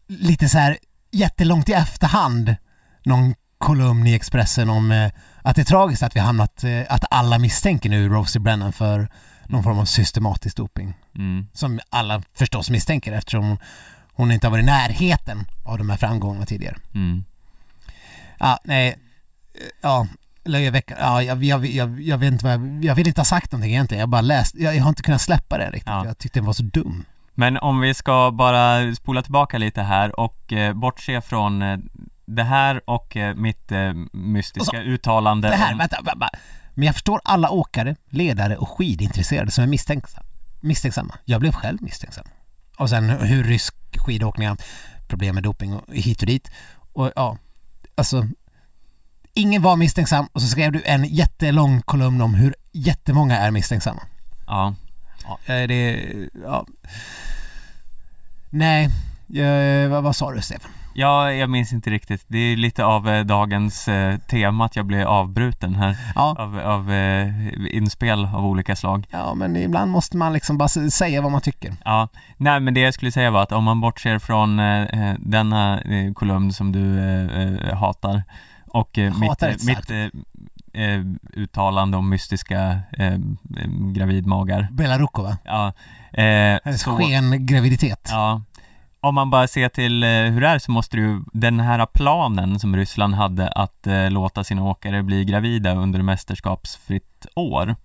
[0.06, 0.78] lite så här
[1.10, 2.56] jättelångt i efterhand
[3.04, 5.10] någon kolumn i Expressen om eh,
[5.42, 9.08] att det är tragiskt att vi hamnat, eh, att alla misstänker nu Rosie Brennan för
[9.46, 10.94] någon form av systematisk doping.
[11.16, 11.46] Mm.
[11.52, 13.58] Som alla förstås misstänker eftersom
[14.12, 16.76] hon inte har varit i närheten av de här framgångarna tidigare.
[16.94, 17.24] Mm.
[18.38, 18.98] Ja, nej,
[19.80, 20.06] ja,
[20.44, 23.52] löjeveckan, ja, jag, jag, jag, jag vet inte vad jag, jag vill inte ha sagt
[23.52, 26.06] någonting egentligen, jag bara läst, jag, jag har inte kunnat släppa det riktigt, ja.
[26.06, 27.04] jag tyckte den var så dum.
[27.34, 31.78] Men om vi ska bara spola tillbaka lite här och eh, bortse från eh,
[32.34, 35.78] det här och eh, mitt eh, mystiska så, uttalande Det här, om...
[35.78, 36.30] vänta, vänta,
[36.74, 40.26] men jag förstår alla åkare, ledare och skidintresserade som är misstänksamma.
[40.60, 41.14] misstänksamma.
[41.24, 42.24] Jag blev själv misstänksam.
[42.76, 44.56] Och sen hur rysk skidåkning,
[45.08, 46.50] problem med doping och hit och dit.
[46.92, 47.38] Och ja,
[47.94, 48.26] alltså
[49.34, 54.02] ingen var misstänksam och så skrev du en jättelång kolumn om hur jättemånga är misstänksamma.
[54.46, 54.74] Ja.
[55.46, 56.02] Ja, det,
[56.42, 56.66] ja.
[58.50, 58.88] Nej,
[59.26, 60.70] jag, vad, vad sa du Stefan?
[60.92, 62.24] Ja, jag minns inte riktigt.
[62.28, 66.36] Det är lite av eh, dagens eh, tema att jag blir avbruten här ja.
[66.38, 67.28] av, av eh,
[67.76, 69.06] inspel av olika slag.
[69.10, 71.74] Ja, men ibland måste man liksom bara säga vad man tycker.
[71.84, 75.14] Ja, nej men det jag skulle säga var att om man bortser från eh, eh
[75.18, 78.22] denna eh, kolumn som du eh, hatar
[78.72, 80.12] och mitt, mitt
[81.32, 82.80] uttalande om mystiska
[83.94, 84.68] gravidmagar.
[84.72, 85.36] Belarukova.
[85.44, 85.72] Ja.
[86.12, 88.08] Hennes skengraviditet.
[88.10, 88.42] Ja,
[89.00, 92.58] om man bara ser till eh, hur det är så måste ju den här planen
[92.58, 97.76] som Ryssland hade att eh, låta sina åkare bli gravida under mästerskapsfritt år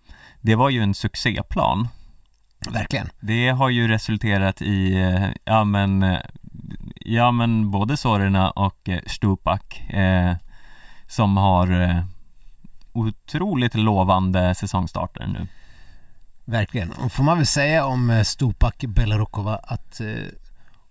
[0.41, 1.87] Det var ju en succéplan.
[2.69, 3.09] Verkligen.
[3.19, 6.17] Det har ju resulterat i, eh, ja men
[7.05, 10.35] Ja men både Sorina och Stupak eh,
[11.07, 12.03] Som har eh,
[12.93, 15.47] otroligt lovande säsongstarter nu.
[16.45, 20.01] Verkligen, och får man väl säga om Stupak Belarukova att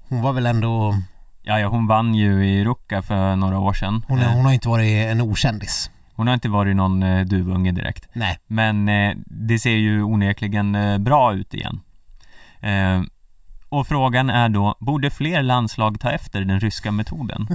[0.08, 0.96] hon var väl ändå...
[1.42, 4.04] Ja, ja hon vann ju i Ruka för några år sedan.
[4.08, 5.90] Hon, är, hon har inte varit en okändis.
[6.14, 8.08] Hon har inte varit någon eh, duvunge direkt.
[8.12, 8.38] Nej.
[8.46, 11.80] Men eh, det ser ju onekligen eh, bra ut igen.
[12.60, 13.02] Eh,
[13.68, 17.48] och frågan är då, borde fler landslag ta efter den ryska metoden?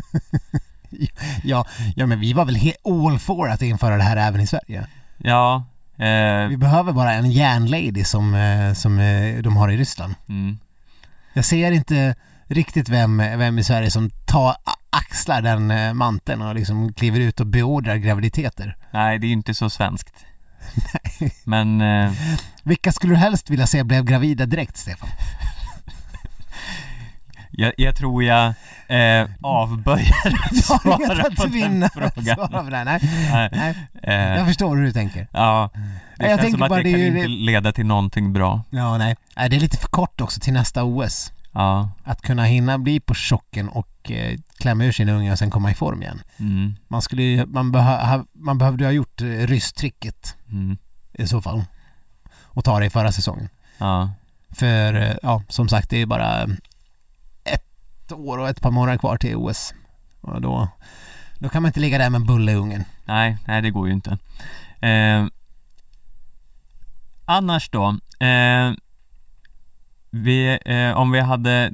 [1.43, 4.87] ja, ja, men vi var väl all for att införa det här även i Sverige?
[5.17, 5.65] Ja.
[5.97, 8.97] Eh, vi behöver bara en järnlady som, eh, som
[9.43, 10.15] de har i Ryssland.
[10.29, 10.57] Mm.
[11.33, 12.15] Jag ser inte
[12.49, 14.55] riktigt vem, vem i Sverige som tar,
[14.89, 18.75] axlar den eh, manteln och liksom kliver ut och beordrar graviditeter.
[18.91, 20.25] Nej, det är ju inte så svenskt.
[20.93, 21.31] Nej.
[21.43, 21.81] Men...
[21.81, 22.11] Eh...
[22.63, 25.09] Vilka skulle du helst vilja se blev gravida direkt, Stefan?
[27.51, 28.53] jag, jag, tror jag
[28.87, 32.85] eh, avböjer att svara på den frågan.
[32.85, 33.49] Nej, nej.
[33.51, 33.75] nej.
[34.03, 35.27] Eh, jag förstår hur du tänker.
[35.31, 35.69] Ja,
[36.17, 38.63] det jag känns som att det, det kan inte leda till någonting bra.
[38.69, 39.15] Ja, nej.
[39.35, 41.31] Det är lite för kort också till nästa OS.
[41.51, 41.91] Ja.
[42.03, 45.71] Att kunna hinna bli på chocken och eh, klämma ur sin unge och sen komma
[45.71, 46.21] i form igen.
[46.37, 46.75] Mm.
[46.87, 50.77] Man skulle man, behö, man behövde ha gjort eh, rysstricket mm.
[51.13, 51.63] i så fall.
[52.43, 53.49] Och ta det i förra säsongen.
[53.77, 54.09] Ja.
[54.49, 56.47] För, eh, ja, som sagt det är bara
[57.43, 59.73] ett år och ett par månader kvar till OS.
[60.21, 60.67] Och då,
[61.39, 62.83] då kan man inte ligga där med en bulle i ungen.
[63.05, 64.17] Nej, nej det går ju inte.
[64.81, 65.25] Eh,
[67.25, 67.97] annars då?
[68.25, 68.71] Eh,
[70.11, 71.71] vi, eh, om vi hade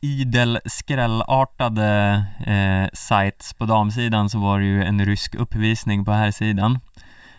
[0.00, 6.30] idel skrällartade eh, sites på damsidan så var det ju en rysk uppvisning på här
[6.30, 6.78] sidan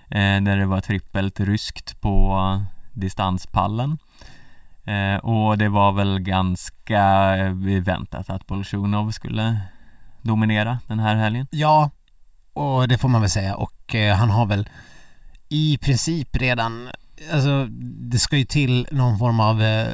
[0.10, 2.62] eh, där det var trippelt ryskt på
[2.93, 3.97] distanspallen
[4.84, 9.59] eh, och det var väl ganska eh, väntat att Bolsjunov skulle
[10.22, 11.47] dominera den här helgen.
[11.51, 11.91] Ja,
[12.53, 14.70] och det får man väl säga och eh, han har väl
[15.49, 16.89] i princip redan,
[17.34, 17.66] alltså
[18.11, 19.88] det ska ju till någon form av eh,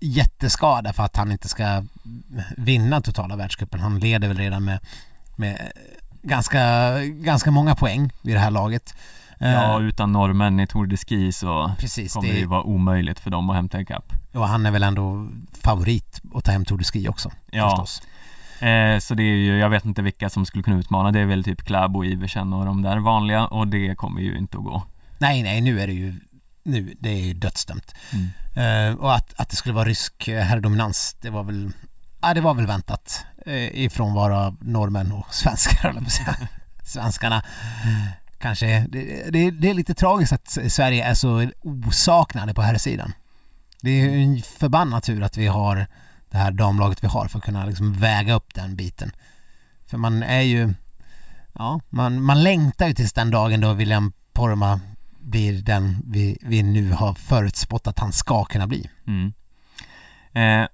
[0.00, 1.84] jätteskada för att han inte ska
[2.56, 3.80] vinna totala världscupen.
[3.80, 4.78] Han leder väl redan med,
[5.36, 5.72] med
[6.22, 8.94] ganska, ganska många poäng vid det här laget.
[9.38, 13.20] Ja, eh, utan norrmän i Tour de Ski så Precis, kommer det ju vara omöjligt
[13.20, 14.12] för dem att hämta ikapp.
[14.32, 15.28] Och han är väl ändå
[15.62, 17.70] favorit att ta hem Tour de Ski också, ja.
[17.70, 18.02] förstås.
[18.62, 21.12] Eh, så det är ju, jag vet inte vilka som skulle kunna utmana.
[21.12, 24.58] Det är väl typ Kläbo, Iversen och de där vanliga och det kommer ju inte
[24.58, 24.82] att gå.
[25.18, 26.14] Nej, nej, nu är det ju
[26.70, 27.94] nu, det är ju dödsdömt.
[28.12, 28.28] Mm.
[28.54, 31.72] Eh, och att, att det skulle vara rysk eh, herrdominans, det var väl,
[32.22, 36.36] ja det var väl väntat eh, ifrån våra norrmän och svenskar, att säga.
[36.84, 37.42] Svenskarna
[38.38, 43.12] kanske, det, det, det är lite tragiskt att Sverige är så osaknade på här sidan.
[43.82, 45.86] Det är ju en förbannad tur att vi har
[46.30, 49.12] det här damlaget vi har för att kunna liksom väga upp den biten.
[49.86, 50.74] För man är ju,
[51.52, 54.80] ja, man, man längtar ju tills den dagen då William Poromaa
[55.30, 58.90] blir den vi, vi nu har förutspått att han ska kunna bli.
[59.06, 59.32] Mm.
[60.32, 60.68] Eh,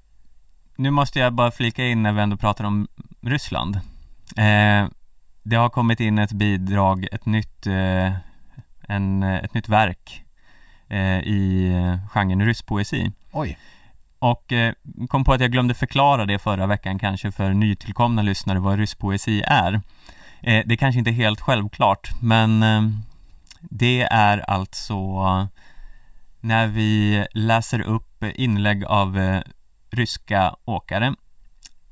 [0.76, 2.88] nu måste jag bara flika in när vi ändå pratar om
[3.22, 3.76] Ryssland.
[4.36, 4.88] Eh,
[5.42, 8.12] det har kommit in ett bidrag, ett nytt, eh,
[8.88, 10.24] en, ett nytt verk
[10.88, 11.72] eh, i
[12.10, 13.12] genren rysspoesi.
[13.32, 13.58] Oj.
[14.18, 14.72] Och eh,
[15.08, 19.42] kom på att jag glömde förklara det förra veckan kanske för nytillkomna lyssnare vad rysspoesi
[19.46, 19.74] är.
[20.40, 22.62] Eh, det är kanske inte är helt självklart men
[23.60, 25.48] det är alltså
[26.40, 29.40] när vi läser upp inlägg av eh,
[29.90, 31.14] ryska åkare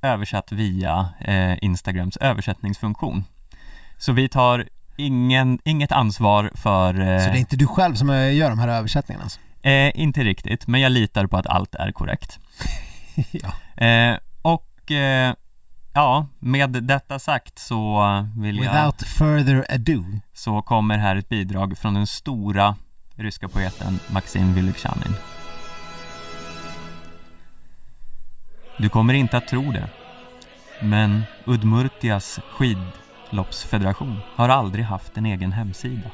[0.02, 3.24] översatt via eh, Instagrams översättningsfunktion.
[3.98, 7.00] Så vi tar ingen, inget ansvar för...
[7.00, 9.40] Eh, Så det är inte du själv som gör de här översättningarna alltså?
[9.62, 12.38] eh, inte riktigt, men jag litar på att allt är korrekt.
[13.30, 13.84] ja.
[13.86, 15.34] Eh, och eh,
[15.94, 18.02] ja, med detta sagt så
[18.36, 18.62] vill jag...
[18.62, 20.04] Without further ado.
[20.32, 22.76] så kommer här ett bidrag från den stora
[23.16, 25.14] ryska poeten Maxim Vylegzjanin.
[28.78, 29.88] Du kommer inte att tro det,
[30.82, 36.10] men Udmurtias skidloppsfederation har aldrig haft en egen hemsida.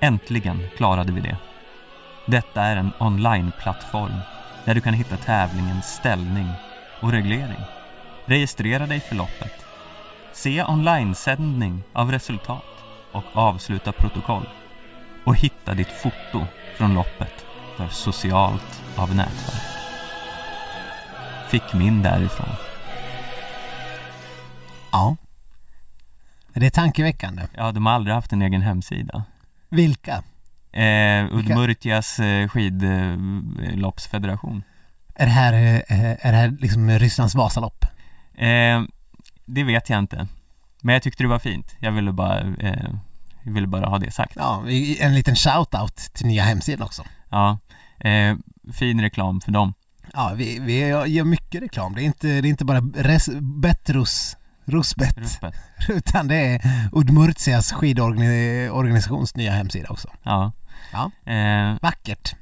[0.00, 1.36] Äntligen klarade vi det.
[2.26, 4.18] Detta är en online-plattform
[4.64, 6.48] där du kan hitta tävlingens ställning
[7.00, 7.60] och reglering.
[8.26, 9.52] Registrera dig för loppet.
[10.32, 12.64] Se onlinesändning av resultat
[13.12, 14.48] och avsluta protokoll.
[15.24, 16.46] Och hitta ditt foto
[16.76, 17.44] från loppet
[17.76, 19.62] för socialt av nätverk.
[21.48, 22.48] Fick min därifrån.
[24.92, 25.16] Ja.
[26.54, 27.42] Det är tankeväckande.
[27.56, 29.24] Ja, de har aldrig haft en egen hemsida.
[29.68, 30.22] Vilka?
[30.72, 34.62] Eh, Udmurtias eh, skidloppsfederation.
[35.14, 35.80] Är det här, eh,
[36.26, 37.84] är det här liksom Rysslands Vasalopp?
[38.38, 38.82] Eh,
[39.44, 40.28] det vet jag inte.
[40.82, 41.76] Men jag tyckte det var fint.
[41.78, 42.90] Jag ville bara, eh,
[43.42, 44.36] jag ville bara ha det sagt.
[44.36, 44.64] Ja,
[44.98, 47.04] en liten shout-out till nya hemsidan också.
[47.30, 47.58] Ja,
[48.00, 48.36] eh,
[48.72, 49.74] fin reklam för dem.
[50.12, 51.94] Ja, vi, vi gör mycket reklam.
[51.94, 55.54] Det är inte, det är inte bara res, Betrus, Rusbet, Ruspet.
[55.88, 56.60] utan det är
[56.92, 60.08] Udmurtias skidorganisations nya hemsida också.
[60.22, 60.52] Ja.
[60.92, 61.32] Ja.
[61.32, 62.34] Eh, Vackert.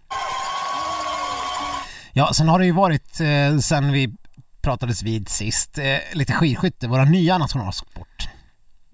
[2.13, 4.17] Ja, sen har det ju varit eh, sen vi
[4.63, 8.29] pratades vid sist, eh, lite skidskytte, våra nya nationalsport.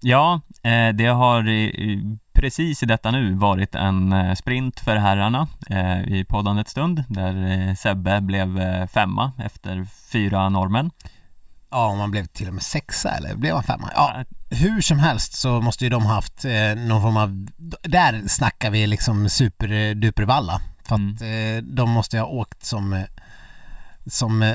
[0.01, 5.49] ja, eh, det har i, precis i detta nu varit en eh, sprint för herrarna
[5.71, 10.91] eh, i poddandets stund där eh, Sebbe blev eh, femma efter fyra normen.
[11.71, 13.91] Ja, man blev till och med sexa eller blev man femma?
[13.95, 16.45] Ja, hur som helst så måste ju de haft
[16.77, 17.47] någon form av,
[17.83, 20.61] där snackar vi liksom superdupervalla.
[20.85, 23.05] För att eh, de måste ha åkt som,
[24.07, 24.55] som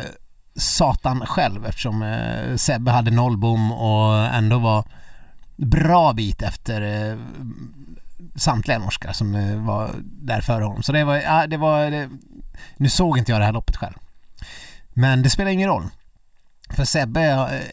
[0.55, 4.85] satan själv eftersom eh, Sebbe hade nollbom och ändå var
[5.55, 7.17] bra bit efter eh,
[8.35, 10.83] samtliga norskar som eh, var där före honom.
[10.83, 12.09] Så det var, ja, det var, det,
[12.77, 13.95] nu såg inte jag det här loppet själv.
[14.93, 15.83] Men det spelar ingen roll.
[16.69, 17.21] För Sebbe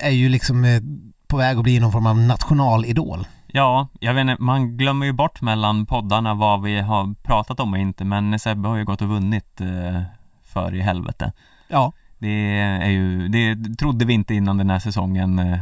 [0.00, 0.82] är ju liksom eh,
[1.26, 3.26] på väg att bli någon form av nationalidol.
[3.46, 7.72] Ja, jag vet inte, man glömmer ju bort mellan poddarna vad vi har pratat om
[7.72, 10.02] och inte men Sebbe har ju gått och vunnit eh,
[10.44, 11.32] för i helvete.
[11.68, 11.92] Ja.
[12.20, 15.60] Det är ju, det trodde vi inte innan den här säsongen eh,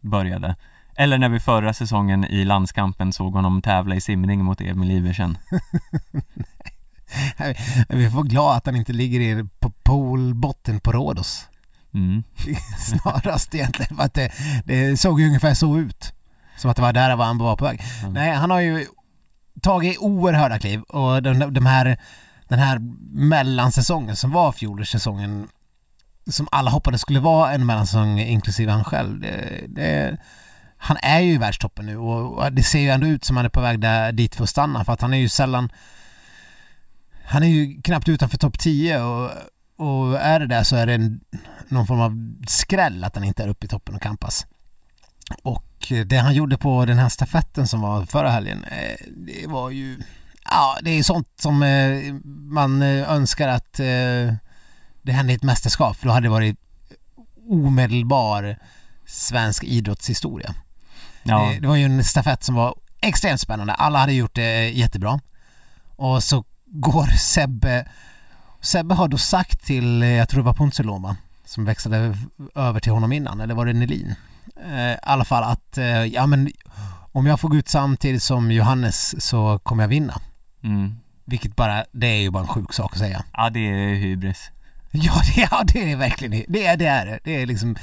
[0.00, 0.56] började.
[0.96, 5.38] Eller när vi förra säsongen i landskampen såg honom tävla i simning mot Emil Iversen.
[7.88, 11.48] Vi får glada att han inte ligger i, på poolbotten på Rhodos.
[11.94, 12.22] Mm.
[12.78, 14.32] Snarast egentligen för att det,
[14.64, 16.12] det såg ju ungefär så ut.
[16.56, 17.80] Som att det var där han var på väg.
[18.00, 18.12] Mm.
[18.12, 18.86] Nej, han har ju
[19.62, 21.98] tagit oerhörda kliv och de, de här,
[22.48, 22.78] den här
[23.12, 25.48] mellansäsongen som var fjolårssäsongen
[26.28, 29.20] som alla hoppades skulle vara en mellansäsong inklusive han själv.
[29.20, 30.16] Det, det,
[30.76, 33.50] han är ju i världstoppen nu och det ser ju ändå ut som han är
[33.50, 35.70] på väg där, dit för att stanna för att han är ju sällan
[37.28, 39.30] han är ju knappt utanför topp 10 och,
[39.76, 41.20] och är det där så är det en,
[41.68, 44.46] någon form av skräll att han inte är uppe i toppen och kampas.
[45.42, 49.70] Och det han gjorde på den här stafetten som var förra helgen, eh, det var
[49.70, 50.02] ju
[50.50, 52.14] Ja, det är sånt som eh,
[52.52, 53.80] man eh, önskar att
[55.08, 56.56] det hände i ett mästerskap för då hade det varit
[57.48, 58.58] omedelbar
[59.06, 60.54] svensk idrottshistoria.
[61.22, 63.72] Ja, Det, det var ju en stafett som var extremt spännande.
[63.74, 65.20] Alla hade gjort det jättebra.
[65.96, 67.88] Och så går Sebbe...
[68.60, 72.16] Sebbe har då sagt till, eh, jag tror det var Pontus Loma, som växlade
[72.54, 74.14] över till honom innan, eller var det Nelin?
[74.66, 76.50] Eh, I alla fall att, eh, ja men
[77.12, 80.20] om jag får gå ut samtidigt som Johannes så kommer jag vinna.
[80.64, 80.96] mm.
[81.24, 83.24] Vilket bara, det är ju bara en sjuk sak att säga.
[83.32, 84.50] ja det är hybris.
[84.92, 86.66] Ja, det, ja, det är verkligen det.
[86.66, 87.18] Är, det är det.
[87.24, 87.76] Det är liksom...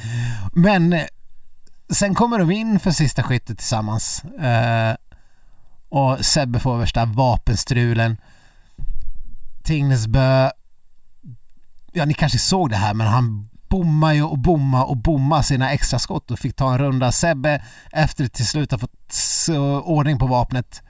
[0.54, 1.06] Men eh,
[1.90, 4.24] sen kommer de in för sista skyttet tillsammans.
[4.24, 4.96] Eh,
[5.90, 8.18] och Sebbe får värsta vapenstrulen.
[9.64, 10.50] Tingnesbö...
[11.94, 15.72] Ja, ni kanske såg det här, men han bommar ju och bommar och bommar sina
[15.72, 17.12] extra skott och fick ta en runda.
[17.12, 19.48] Sebbe, efter till slut har fått
[19.84, 20.82] ordning på vapnet,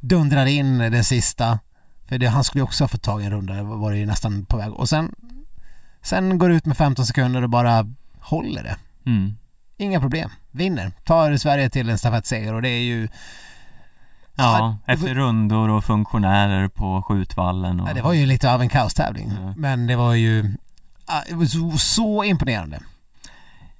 [0.00, 1.58] dundrar in den sista.
[2.08, 3.98] För det, han skulle ju också ha fått tag i en runda, det var det
[3.98, 4.72] ju nästan på väg.
[4.72, 5.14] Och sen,
[6.02, 7.86] sen går det ut med 15 sekunder och bara
[8.20, 8.76] håller det.
[9.10, 9.36] Mm.
[9.76, 10.30] Inga problem.
[10.50, 10.92] Vinner.
[11.04, 13.08] Tar Sverige till en stafettseger och det är ju...
[14.34, 17.88] Ja, det- efter rundor och funktionärer på skjutvallen och...
[17.88, 19.32] Ja, det var ju lite av en kaostävling.
[19.40, 19.54] Ja.
[19.56, 20.54] Men det var ju...
[21.08, 22.80] ja, Det var så, så imponerande.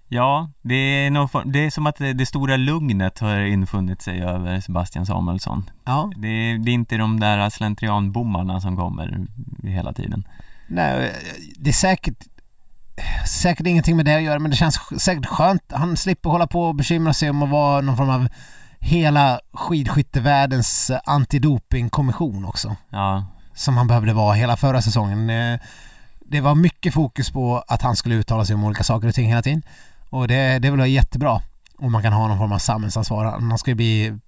[0.08, 4.22] Ja, det är, nog för, det är som att det, stora lugnet har infunnit sig
[4.22, 5.70] över Sebastian Samuelsson.
[5.84, 9.26] Ja, Det är, det är inte de där slentrianbommarna som kommer
[9.62, 10.24] hela tiden.
[10.72, 11.14] Nej,
[11.56, 12.14] det är säkert...
[13.42, 15.62] Säkert ingenting med det att göra men det känns säkert skönt.
[15.70, 18.28] Han slipper hålla på och bekymra sig om att vara någon form av
[18.80, 22.76] hela skidskyttevärldens antidopingkommission också.
[22.90, 25.30] Ja, som han behövde vara hela förra säsongen.
[25.30, 25.60] Eh,
[26.20, 29.28] Det var mycket fokus på att han skulle uttala sig om olika saker och ting
[29.28, 29.62] hela tiden.
[30.10, 31.40] Och det, det är väl jättebra
[31.78, 33.24] om man kan ha någon form av samhällsansvar.
[33.24, 34.18] Han ska ju bli,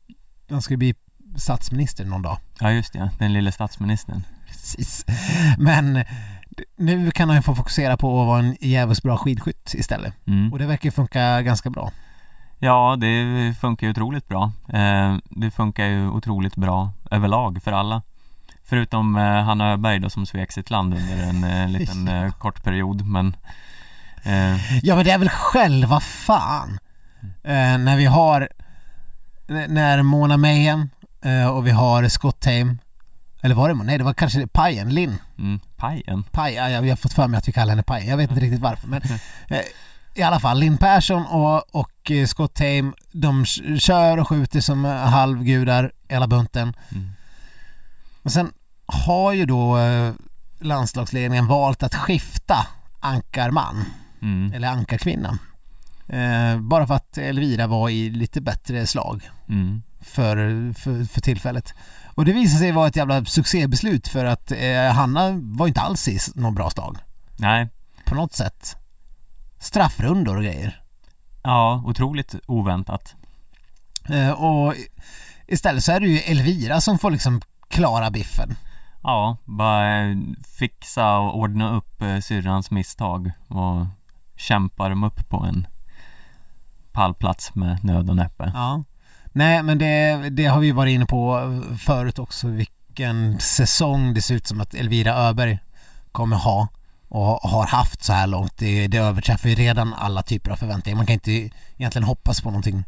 [0.50, 0.94] han ska bli
[1.36, 2.38] statsminister någon dag.
[2.60, 4.22] ja just det, den lille statsministern.
[4.46, 5.04] Precis.
[5.58, 6.04] Men
[6.76, 10.14] nu kan han ju få fokusera på att vara en jävligt bra skidskytt istället.
[10.26, 10.52] Mm.
[10.52, 11.90] Och det verkar ju funka ganska bra.
[12.58, 14.52] Ja, det funkar ju otroligt bra.
[14.68, 18.02] Eh, det funkar ju otroligt bra överlag för alla.
[18.64, 23.06] Förutom eh, Hanna Öberg då som svek sitt land under en eh, liten kort period
[23.06, 23.36] men
[24.82, 26.78] Ja men det är väl själva fan
[27.78, 28.48] när vi har
[29.68, 30.88] när Mona Mayhem
[31.52, 32.76] och vi har Scott Tame
[33.44, 36.22] eller var det Nej det var kanske Pajen, Linn mm, pajen.
[36.22, 38.42] Paj, ja, jag har fått för mig att vi kallar henne Pajen, jag vet inte
[38.42, 39.02] riktigt varför men
[39.48, 39.60] eh,
[40.14, 43.44] i alla fall Linn Persson och, och eh, Scott Tame de
[43.78, 47.10] kör och skjuter som halvgudar hela bunten Mm.
[48.22, 48.52] och sen
[48.86, 50.12] har ju då eh,
[50.60, 52.66] landslagsledningen valt att skifta
[53.00, 53.84] ankarman
[54.24, 55.38] Mm, eller ankarkvinna.
[56.08, 60.36] Eh, bara för att Elvira var i lite bättre slag mm, för,
[60.72, 61.74] för, för tillfället.
[62.14, 66.08] Och det visade sig vara ett jävla succébeslut för att eh, Hanna var inte alls
[66.08, 66.98] i någon bra slag.
[67.36, 67.68] nej,
[68.04, 68.76] På något sätt.
[69.58, 70.82] Straffrundor och grejer.
[71.42, 73.14] ja, otroligt oväntat.
[74.08, 74.74] Eh, och
[75.46, 78.56] istället så är det ju Elvira som får liksom klara biffen.
[79.02, 80.16] Ja, bara eh,
[80.58, 83.86] fixa och ordna upp eh, syrrans misstag och
[84.36, 85.66] kämpa dem upp på en
[86.92, 88.50] pallplats med nöd och näppe.
[88.54, 88.84] Ja.
[89.36, 91.40] Nej men det, det har vi varit inne på
[91.78, 95.58] förut också vilken säsong det ser ut som att Elvira Öberg
[96.12, 96.68] kommer ha
[97.08, 98.56] och har haft så här långt.
[98.58, 100.96] Det, det överträffar ju redan alla typer av förväntningar.
[100.96, 102.84] Man kan inte egentligen hoppas på någonting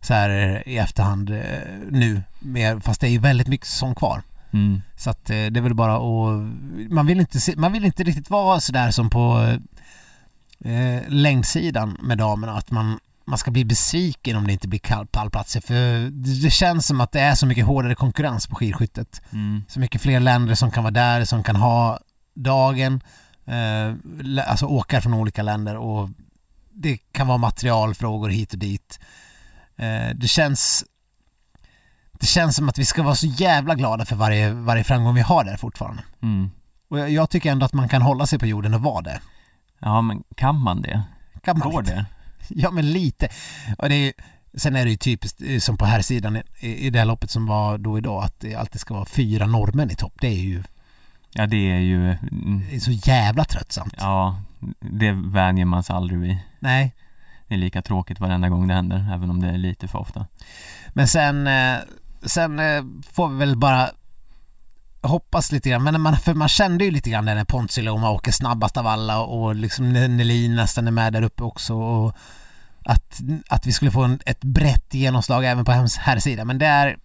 [0.00, 1.42] så här i efterhand eh,
[1.90, 2.22] nu.
[2.80, 4.22] Fast det är ju väldigt mycket säsong kvar.
[4.52, 6.42] Mm, Så att eh, det är väl bara att...
[6.90, 9.56] Man vill inte, se, man vill inte riktigt vara sådär som på
[10.64, 12.52] eh, längdsidan med damerna.
[12.52, 15.60] Att man, man ska bli besviken om det inte blir pallplatser.
[15.60, 19.22] För det, känns som att det är så mycket hårdare konkurrens på skidskyttet.
[19.32, 21.98] mm, Så mycket fler länder som kan vara där, som kan ha
[22.34, 23.00] dagen.
[23.44, 23.94] Eh,
[24.50, 26.10] alltså åkare från olika länder och
[26.72, 29.00] det kan vara materialfrågor hit och dit.
[29.76, 30.84] Eh, det känns
[32.20, 35.20] det känns som att vi ska vara så jävla glada för varje, varje framgång vi
[35.20, 36.02] har där fortfarande.
[36.22, 36.50] mm.
[36.88, 39.20] Och jag, jag tycker ändå att man kan hålla sig på jorden och vara det.
[39.78, 41.02] Ja, men kan man det?
[41.42, 41.94] Kan man Går inte?
[41.94, 42.06] det?
[42.58, 43.28] Ja men lite.
[43.78, 44.12] Och det är,
[44.54, 47.30] sen är det ju typiskt eh, som på här sidan i, i det här loppet
[47.30, 50.14] som var då idag att det alltid ska vara fyra norrmän i topp.
[50.20, 50.62] Det är ju
[51.38, 52.10] Ja, det är ju...
[52.10, 53.94] mm, det är så jävla tröttsamt.
[53.98, 54.42] Ja,
[54.80, 56.38] det vänjer man sig aldrig vid.
[56.58, 56.94] Nej.
[57.48, 60.26] Det är lika tråkigt varenda gång det händer, även om det är lite för ofta.
[60.88, 61.78] Men sen, eh,
[62.22, 63.90] sen eh, får vi väl bara
[65.02, 65.82] hoppas lite grann.
[65.82, 69.54] Men man, för man kände ju lite grann när Ponsiluoma åker snabbast av alla och
[69.54, 71.74] liksom Nelin nästan är med där uppe också.
[71.74, 72.16] Och
[72.84, 76.58] att, att vi skulle få en, ett brett genomslag även på hems- här sida Men
[76.58, 76.96] det är,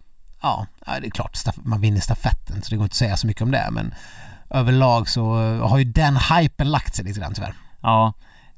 [0.42, 0.66] ja,
[1.00, 3.50] det är klart man vinner stafetten så det går inte att säga så mycket om
[3.50, 3.68] det.
[3.70, 3.94] Men
[4.50, 7.54] överlag så har ju den hypen lagt sig lite grann tyvärr.
[7.80, 8.12] Ja,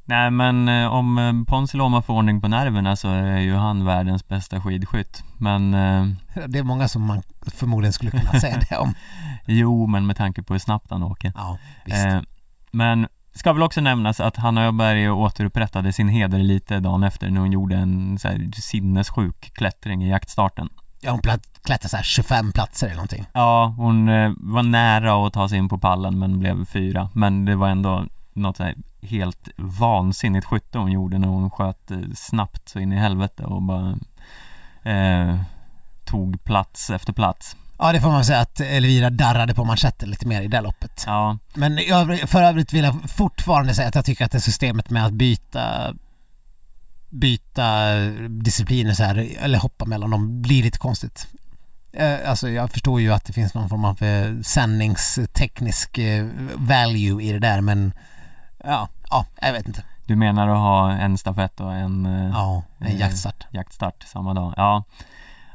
[0.07, 3.84] Nej men eh, om eh, Ponsi Loma får ordning på nerverna så är ju han
[3.84, 6.07] världens bästa skidskytt Men eh,
[6.48, 8.94] Det är många som man förmodligen skulle kunna säga det om.
[9.46, 12.07] jo men med tanke på hur snabbt han åker Ja, visst.
[12.07, 12.20] eh,
[12.70, 17.40] Men ska väl också nämnas att Hanna Öberg återupprättade sin heder lite dagen efter när
[17.40, 20.68] hon gjorde en så här, sinnessjuk klättring i jaktstarten
[21.00, 23.24] Ja, hon klättrade så här 25 platser eller någonting.
[23.32, 24.07] Ja, hon
[24.52, 28.05] var nära att ta sig in på pallen men blev fyra Men det var ändå
[28.32, 28.74] något så här
[29.05, 33.62] helt vansinnigt skytte hon gjorde när hon sköt eh, snabbt så in i helvete och
[33.62, 33.98] bara
[34.82, 35.40] eh,
[36.05, 40.26] tog plats efter plats Ja, det får man säga att Elvira darrade på manschetten lite
[40.26, 41.05] mer i det loppet.
[41.07, 41.78] Ja, Men
[42.26, 45.94] för övrigt vill jag fortfarande säga att jag tycker att det systemet med att byta
[47.11, 47.94] byta
[48.28, 51.26] discipliner så här, eller hoppa mellan dem, blir lite konstigt.
[51.92, 55.98] Eh, Alltså jag förstår ju att det finns någon form av eh, sändningsteknisk
[56.55, 57.92] value i det där men
[58.64, 59.82] ja, ja, jag vet inte.
[60.06, 63.46] du menar att ha en stafett och en eh, Ja, en eh, jaktstart.
[63.50, 64.54] jaktstart samma dag?
[64.56, 64.84] Ja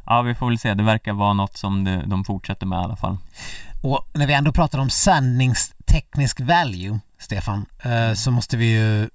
[0.05, 0.73] Ja, vi får väl se.
[0.73, 3.17] Det verkar vara något som de, de fortsätter med i alla fall.
[3.83, 9.09] Och när vi ändå pratar om sändningsteknisk value, Stefan, eh, så måste vi ju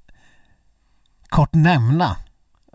[1.29, 2.17] kort nämna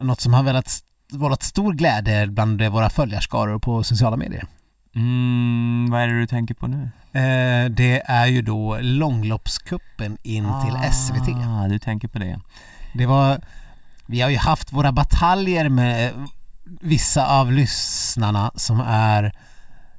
[0.02, 4.46] något som har velat vållat stor glädje bland våra följarskaror på sociala medier.
[5.00, 6.90] Mm, vad är det du tänker på nu?
[7.14, 11.30] Eh, Det är ju då långloppskuppen in till SVT.
[11.48, 12.40] Ah, du tänker på det.
[12.94, 13.42] Det var,
[14.06, 16.14] vi har ju haft våra bataljer med
[16.82, 19.32] vissa av lyssnarna som är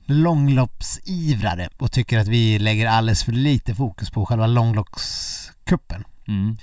[0.07, 6.05] långloppsivrare och tycker att vi lägger alldeles för lite fokus på själva långloppskuppen.
[6.28, 6.57] Mm.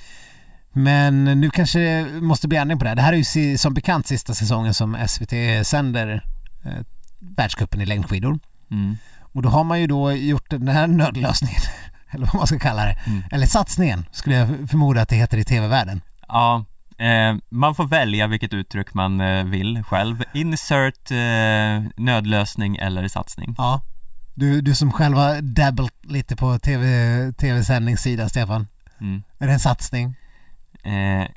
[0.73, 2.89] Men nu kanske det måste bli ändring på det.
[2.89, 2.95] här.
[2.95, 5.33] Det här är ju som bekant sista säsongen som SVT
[5.67, 6.23] sänder
[6.65, 6.71] eh,
[7.19, 8.39] världscupen i längdskidor.
[8.71, 8.97] Mm.
[9.19, 11.61] Och då har man ju då gjort den här nödlösningen,
[12.09, 13.23] eller vad man ska kalla det, Mm.
[13.31, 16.01] eller satsningen skulle jag förmoda att det heter i tv-världen.
[16.27, 16.65] Ja,
[16.97, 20.23] eh, man får välja vilket uttryck man eh, vill själv.
[20.33, 23.55] Insert eh, nödlösning eller satsning.
[23.57, 23.81] Ja.
[24.35, 26.85] Du, du som själv har dabbled lite på TV,
[27.31, 28.67] tv-sändningssidan Stefan.
[29.01, 29.23] Mm.
[29.39, 30.15] Är det en satsning?
[30.83, 31.27] Eh,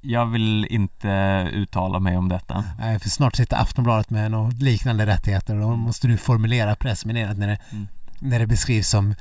[0.00, 1.08] jag vill inte
[1.52, 2.64] uttala mig om detta.
[2.78, 7.38] Nej, för snart sitter Aftonbladet med något liknande rättigheter och då måste du formulera pressmeddelandet
[7.38, 7.88] när det, Mm.
[8.18, 9.14] när det beskrivs som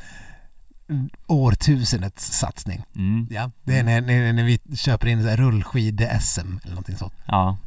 [1.28, 2.84] årtusendets satsning.
[2.96, 3.28] Mm.
[3.32, 7.14] Ja, det är när, när, när vi köper in rullskid-SM eller någonting sånt.
[7.26, 7.58] Ja,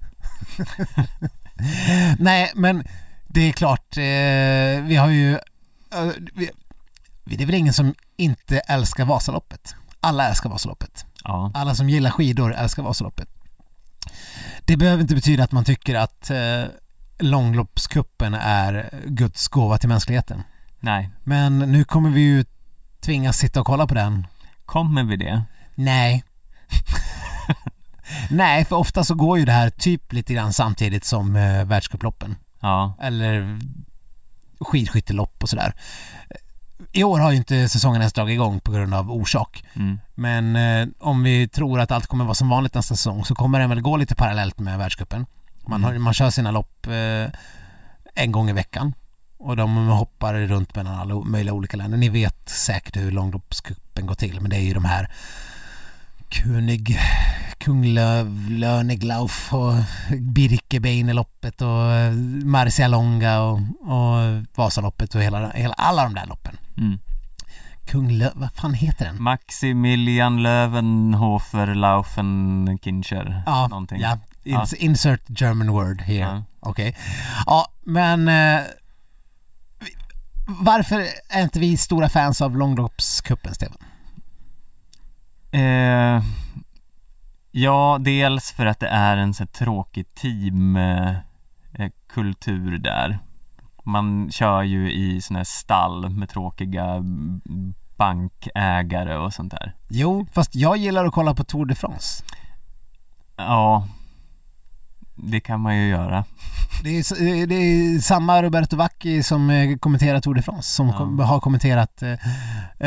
[2.19, 2.85] Nej, men
[3.29, 5.33] det är klart, eh, vi har ju...
[5.93, 6.51] Eh, vi,
[7.25, 9.75] det är väl ingen som inte älskar Vasaloppet.
[10.01, 11.07] Alla älskar Vasaloppet.
[11.25, 13.29] Ja, Alla som gillar skidor älskar Vasaloppet.
[14.65, 16.65] Det behöver inte betyda att man tycker att eh,
[17.19, 20.43] långloppskuppen är Guds gåva till mänskligheten.
[20.81, 21.11] nej.
[21.25, 22.45] Men nu kommer vi ju
[23.01, 24.27] tvingas sitta och kolla på den.
[24.67, 25.43] Kommer vi det?
[25.75, 26.25] Nej.
[28.31, 32.37] Nej, för ofta så går ju det här typ lite grann samtidigt som eh, världscuploppen.
[32.61, 33.59] Ja, Eller
[34.61, 35.75] skidskyttelopp och sådär.
[36.93, 39.65] I år har ju inte säsongen ens dragit igång på grund av orsak.
[39.75, 40.01] mm.
[40.15, 43.61] Men eh, om vi tror att allt kommer vara som vanligt nästa säsong så kommer
[43.61, 45.27] den väl gå lite parallellt med världscupen.
[45.67, 47.31] Man, har, man kör sina lopp eh,
[48.15, 48.95] en gång i veckan.
[49.39, 51.99] Och de hoppar runt mellan alla möjliga olika länder.
[51.99, 55.11] Ni vet säkert hur långloppscupen går till men det är ju de här
[56.31, 56.99] König,
[57.59, 59.73] Kunglöv, Löneglauf och
[60.21, 62.13] Birkebeineloppet och eh,
[62.45, 66.57] Marcialonga och, och Vasaloppet och hela, hela, alla de där loppen.
[66.79, 66.99] Mm.
[67.87, 69.23] Kunglöv, vad fan heter den?
[69.23, 74.01] Maximilian Löwenhofer Laufen Kincher Ja, någonting.
[74.01, 74.19] ja.
[74.45, 74.61] Ja.
[74.63, 76.19] Ins- Insert German word here.
[76.19, 76.43] Ja.
[76.61, 76.97] Okej.
[77.47, 78.61] Ja, men eh,
[80.47, 83.77] varför är inte vi stora fans av långloppscupen, Stefan?
[85.53, 86.23] Eh,
[87.51, 91.23] ja, dels för att det är en så tråkig teamkultur
[91.79, 93.19] eh, kultur där.
[93.85, 97.03] Man kör ju i såna här stall med tråkiga
[97.97, 99.75] bankägare och sånt där.
[99.89, 102.25] Jo, fast jag gillar att kolla på Tour de France.
[103.37, 103.89] Ja,
[105.15, 106.25] det kan man ju göra.
[106.83, 110.89] Det är, eh, det är samma Roberto Vacchi som eh, kommenterar Tour de France som
[111.19, 111.25] Ja.
[111.25, 112.13] har kommenterat eh,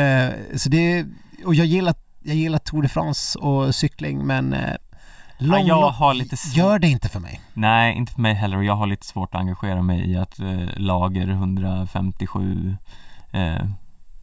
[0.02, 1.06] eh, så det
[1.44, 1.94] och jag gillar,
[2.24, 4.74] jag gillar Tour de France och cykling men eh,
[5.38, 7.40] Ja, jag har lite svårt- gör det inte för mig.
[7.54, 10.38] Nej, inte för mig heller och jag har lite svårt att engagera mig i att
[10.40, 12.76] eh, Lager 157
[13.32, 13.66] eh,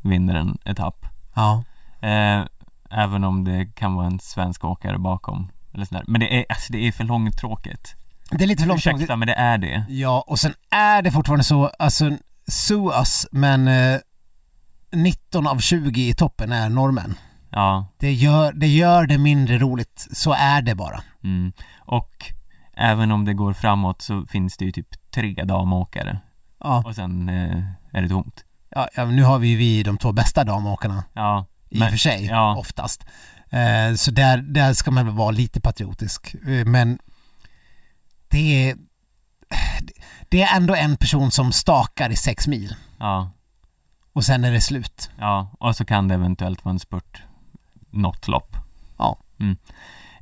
[0.02, 1.06] vinner en etapp.
[1.36, 1.64] Ja.
[2.02, 2.42] Eh,
[2.92, 5.52] även om det kan vara en svensk åkare bakom.
[5.74, 6.04] Eller sådär.
[6.08, 7.96] Men det är, alltså det är för långtråkigt.
[8.32, 9.86] Det är lite för långt Ursäkta, men det är det.
[9.90, 12.12] Ja, och sen är det fortfarande så, alltså
[12.48, 14.00] sue us, men eh,
[14.92, 17.16] 19 av 20 i toppen är norrmän.
[17.52, 21.02] Ja, Det gör, det gör det mindre roligt, så är det bara.
[21.24, 21.52] mm.
[21.80, 22.32] och
[22.74, 26.20] även om det går framåt så finns det ju typ tre damåkare
[26.64, 28.46] Ja, och sen eh, är det tomt.
[28.70, 31.98] ja, ja, nu har vi ju vi de två bästa damåkarna Ja, i och för
[31.98, 32.56] sig, ja.
[32.58, 33.06] oftast.
[33.50, 36.36] Eh, så där, där ska man väl vara lite patriotisk.
[36.48, 37.00] Eh, men
[38.28, 38.76] det är,
[40.30, 43.32] det är ändå en person som stakar i sex mil ja,
[44.14, 45.10] och sen är det slut.
[45.20, 47.24] ja, och så kan det eventuellt vara en spurt
[47.92, 48.56] något lopp.
[48.98, 49.18] Ja.
[49.40, 49.58] Mm.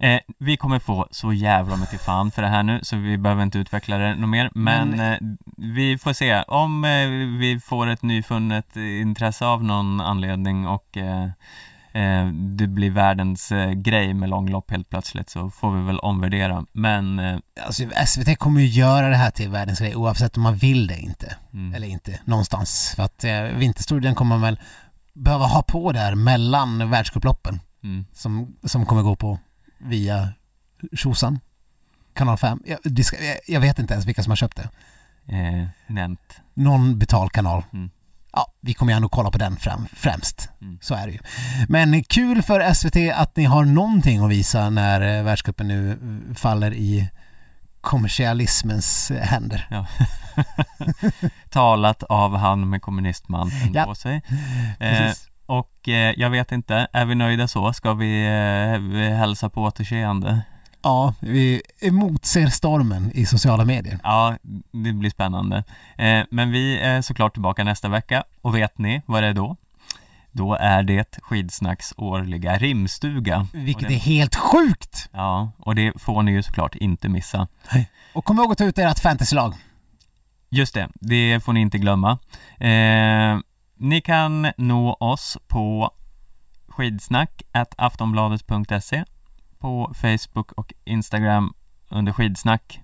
[0.02, 3.44] Eh, vi kommer få så jävla mycket fan för det här nu så vi behöver
[3.44, 5.20] inte utveckla det något mer men, Men- eh,
[5.58, 7.08] vi får se om eh,
[7.40, 11.24] vi får ett nyfunnet intresse av någon anledning och eh,
[11.94, 16.66] eh, det blir världens eh, grej med långlopp helt plötsligt så får vi väl omvärdera
[16.72, 17.20] men
[17.66, 20.98] Alltså, SVT kommer ju göra det här till världens grej oavsett om man vill det
[21.00, 21.36] inte.
[21.54, 22.94] mm, Eller inte, någonstans.
[22.96, 24.60] För att eh, vinterstudien kommer väl
[25.20, 29.40] behöva ha på där mellan världscuploppen mm, som, som kommer gå på
[29.78, 30.34] via
[30.94, 31.40] Tjosan,
[32.14, 32.64] kanal 5.
[32.66, 33.18] Jag, ska,
[33.48, 34.70] jag, vet inte ens vilka som har köpt det.
[35.36, 37.64] eh, nämnt Någon betalkanal.
[37.74, 37.90] Mm.
[38.34, 40.50] Ja, vi kommer ju ändå kolla på den främ, främst.
[40.62, 40.78] Mm.
[40.82, 41.20] Så är det ju.
[41.68, 46.36] Men kul för SVT att ni har någonting att visa när eh, världscupen nu eh,
[46.36, 47.10] faller i
[47.82, 49.68] kommersialismens händer.
[49.70, 49.86] Ja.
[51.50, 53.86] Talat av han med kommunistmanteln Ja.
[53.86, 54.22] på sig.
[54.80, 55.12] Eh,
[55.46, 57.74] och eh, jag vet inte, är vi nöjda så?
[57.74, 60.42] Ska vi eh, hälsa på återseende?
[60.82, 64.00] Ja, vi emotser stormen i sociala medier.
[64.04, 64.36] Ja,
[64.72, 65.64] det blir spännande.
[65.98, 69.58] Eh, men vi är såklart tillbaka nästa vecka och vet ni vad det är då?
[70.32, 73.48] Då är det Skidsnacks årliga rimstuga.
[73.54, 75.10] Vilket det, är helt sjukt!
[75.12, 77.48] Ja, och det får ni ju såklart inte missa.
[78.14, 79.54] Och kom ihåg att ta ut ert fantasylag.
[80.50, 82.12] Just det, det får ni inte glömma.
[82.58, 83.40] Eh,
[83.78, 85.92] ni kan nå oss på
[86.68, 87.42] skidsnack
[87.78, 89.06] aftonbladet.se
[89.60, 91.54] på Facebook och Instagram
[91.90, 92.82] under skidsnack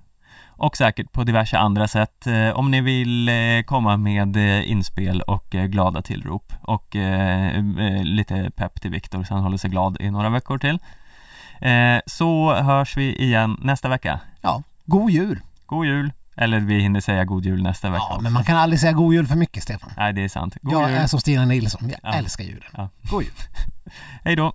[0.57, 5.21] och säkert på diverse andra sätt eh, om ni vill eh, komma med eh, inspel
[5.21, 6.95] och glada tillrop och
[8.03, 10.79] lite pepp till Viktor så han håller sig glad i några veckor till.
[12.05, 14.19] Så hörs vi igen nästa vecka.
[14.41, 15.39] Ja, god jul!
[15.65, 16.11] God jul!
[16.37, 18.21] Eller vi hinner säga god jul nästa vecka Ja, också.
[18.23, 19.91] men man kan aldrig säga god jul för mycket, Stefan.
[19.97, 20.57] Nej, det är sant.
[20.61, 20.97] God Jag jul!
[20.99, 22.13] är som Stina Nilsson, jag Ja.
[22.17, 22.69] älskar julen.
[22.77, 22.89] Ja.
[23.11, 23.31] God jul!
[24.23, 24.53] Hej då!